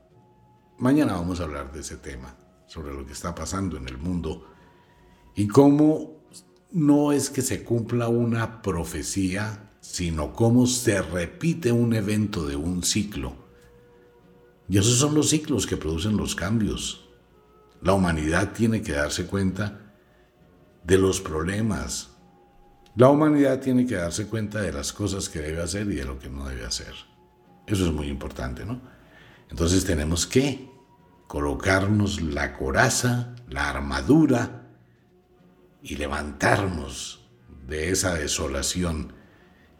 mañana 0.78 1.14
vamos 1.14 1.40
a 1.40 1.46
hablar 1.46 1.72
de 1.72 1.80
ese 1.80 1.98
tema, 1.98 2.38
sobre 2.68 2.94
lo 2.94 3.08
que 3.08 3.14
está 3.14 3.34
pasando 3.34 3.76
en 3.78 3.88
el 3.88 3.98
mundo 3.98 4.54
y 5.36 5.48
cómo 5.48 6.24
no 6.72 7.12
es 7.12 7.32
que 7.32 7.42
se 7.42 7.64
cumpla 7.64 8.08
una 8.08 8.62
profecía 8.62 9.63
sino 9.84 10.32
cómo 10.32 10.66
se 10.66 11.02
repite 11.02 11.74
un 11.74 11.94
evento 11.94 12.48
de 12.48 12.56
un 12.56 12.84
ciclo. 12.84 13.36
Y 14.70 14.78
esos 14.78 14.98
son 14.98 15.14
los 15.14 15.30
ciclos 15.30 15.68
que 15.68 15.76
producen 15.76 16.16
los 16.16 16.36
cambios. 16.36 17.10
La 17.82 17.92
humanidad 17.92 18.54
tiene 18.54 18.82
que 18.82 18.94
darse 18.94 19.26
cuenta 19.26 19.94
de 20.86 20.98
los 20.98 21.20
problemas. 21.20 22.12
La 22.96 23.10
humanidad 23.10 23.60
tiene 23.60 23.86
que 23.86 23.96
darse 23.96 24.28
cuenta 24.28 24.62
de 24.62 24.72
las 24.72 24.94
cosas 24.94 25.28
que 25.28 25.42
debe 25.42 25.62
hacer 25.62 25.86
y 25.92 25.96
de 25.96 26.06
lo 26.06 26.18
que 26.18 26.30
no 26.30 26.48
debe 26.48 26.66
hacer. 26.66 26.94
Eso 27.68 27.86
es 27.86 27.92
muy 27.92 28.08
importante, 28.08 28.66
¿no? 28.66 28.80
Entonces 29.50 29.84
tenemos 29.84 30.26
que 30.26 30.72
colocarnos 31.28 32.22
la 32.22 32.54
coraza, 32.58 33.36
la 33.50 33.70
armadura 33.70 34.70
y 35.82 35.98
levantarnos 35.98 37.28
de 37.68 37.90
esa 37.90 38.14
desolación 38.14 39.22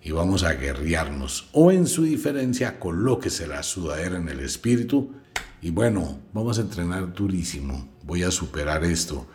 y 0.04 0.12
vamos 0.12 0.44
a 0.44 0.54
guerrearnos. 0.54 1.50
O 1.54 1.72
en 1.72 1.88
su 1.88 2.04
diferencia, 2.04 2.80
colóquese 2.80 3.48
la 3.48 3.64
sudadera 3.64 4.18
en 4.18 4.30
el 4.30 4.42
espíritu 4.42 5.14
y 5.62 5.72
bueno, 5.72 6.20
vamos 6.34 6.60
a 6.60 6.62
entrenar 6.62 7.14
durísimo. 7.14 7.90
Voy 8.04 8.22
a 8.24 8.32
superar 8.32 8.84
esto. 8.84 9.26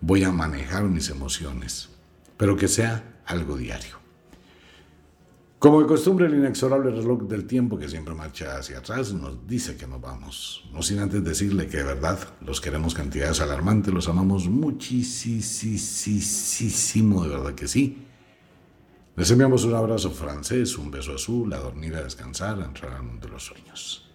Voy 0.00 0.24
a 0.24 0.32
manejar 0.32 0.84
mis 0.84 1.10
emociones. 1.10 1.90
Pero 2.38 2.56
que 2.56 2.68
sea 2.68 3.20
algo 3.26 3.58
diario. 3.58 4.02
Como 5.58 5.80
de 5.80 5.86
costumbre, 5.86 6.26
el 6.26 6.34
inexorable 6.34 6.90
reloj 6.90 7.22
del 7.22 7.46
tiempo 7.46 7.78
que 7.78 7.88
siempre 7.88 8.14
marcha 8.14 8.58
hacia 8.58 8.78
atrás 8.78 9.12
nos 9.12 9.46
dice 9.46 9.76
que 9.76 9.86
nos 9.86 10.00
vamos. 10.00 10.64
No 10.72 10.82
sin 10.82 11.00
antes 11.00 11.22
decirle 11.22 11.68
que 11.68 11.76
de 11.78 11.84
verdad 11.84 12.18
los 12.40 12.60
queremos 12.60 12.94
cantidades 12.94 13.40
alarmantes, 13.40 13.92
los 13.92 14.08
amamos 14.08 14.48
muchísimo, 14.48 17.24
de 17.24 17.28
verdad 17.28 17.54
que 17.54 17.68
sí. 17.68 18.04
Les 19.16 19.30
enviamos 19.30 19.62
un 19.62 19.74
abrazo 19.74 20.10
francés, 20.10 20.76
un 20.76 20.90
beso 20.90 21.14
azul, 21.14 21.52
a 21.52 21.58
dormir, 21.58 21.94
a 21.94 22.02
descansar, 22.02 22.60
a 22.60 22.64
entrar 22.64 22.94
al 22.94 23.04
mundo 23.04 23.28
de 23.28 23.32
los 23.32 23.44
sueños. 23.44 24.10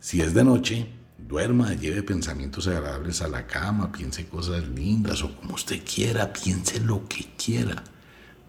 Si 0.00 0.20
es 0.20 0.34
de 0.34 0.42
noche, 0.42 0.88
duerma, 1.16 1.72
lleve 1.74 2.02
pensamientos 2.02 2.66
agradables 2.66 3.22
a 3.22 3.28
la 3.28 3.46
cama, 3.46 3.92
piense 3.92 4.26
cosas 4.26 4.66
lindas 4.66 5.22
o 5.22 5.36
como 5.36 5.54
usted 5.54 5.84
quiera, 5.84 6.32
piense 6.32 6.80
lo 6.80 7.06
que 7.06 7.26
quiera, 7.36 7.84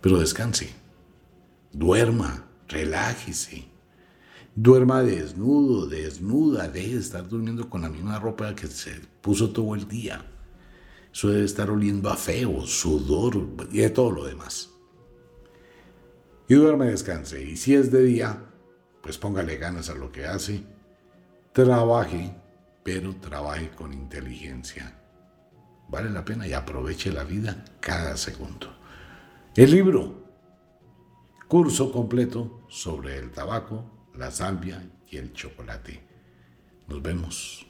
pero 0.02 0.18
descanse. 0.18 0.74
Duerma, 1.72 2.48
relájese. 2.68 3.68
Duerma 4.56 5.04
desnudo, 5.04 5.86
desnuda, 5.86 6.68
deje 6.68 6.96
de 6.96 7.00
estar 7.00 7.30
durmiendo 7.30 7.70
con 7.70 7.84
la 7.84 7.90
misma 7.90 8.18
ropa 8.18 8.56
que 8.56 8.66
se 8.66 9.02
puso 9.22 9.52
todo 9.52 9.76
el 9.76 9.88
día. 9.88 10.26
Eso 11.14 11.30
debe 11.30 11.46
estar 11.46 11.70
oliendo 11.70 12.10
a 12.10 12.18
feo, 12.18 12.66
sudor 12.66 13.50
y 13.72 13.78
de 13.78 13.92
todo 13.92 14.10
lo 14.10 14.26
demás 14.26 14.70
y 16.50 16.56
duerme, 16.56 16.88
descanse. 16.88 17.44
Y 17.44 17.56
si 17.56 17.76
es 17.76 17.92
de 17.92 18.04
día, 18.04 18.44
pues 19.02 19.20
póngale 19.20 19.58
ganas 19.58 19.90
a 19.90 19.94
lo 19.94 20.12
que 20.12 20.26
hace. 20.26 20.64
Trabaje, 21.54 22.36
pero 22.84 23.16
trabaje 23.18 23.70
con 23.70 23.94
inteligencia. 23.94 25.00
Vale 25.88 26.10
la 26.10 26.26
pena 26.26 26.48
y 26.48 26.54
aproveche 26.54 27.12
la 27.12 27.24
vida 27.24 27.64
cada 27.80 28.18
segundo. 28.18 28.76
El 29.56 29.72
libro, 29.72 30.24
curso 31.48 31.92
completo 31.92 32.66
sobre 32.68 33.18
el 33.18 33.32
tabaco, 33.32 34.10
la 34.16 34.32
salvia 34.32 34.84
y 35.08 35.18
el 35.18 35.34
chocolate. 35.34 36.02
Nos 36.88 37.02
vemos. 37.02 37.66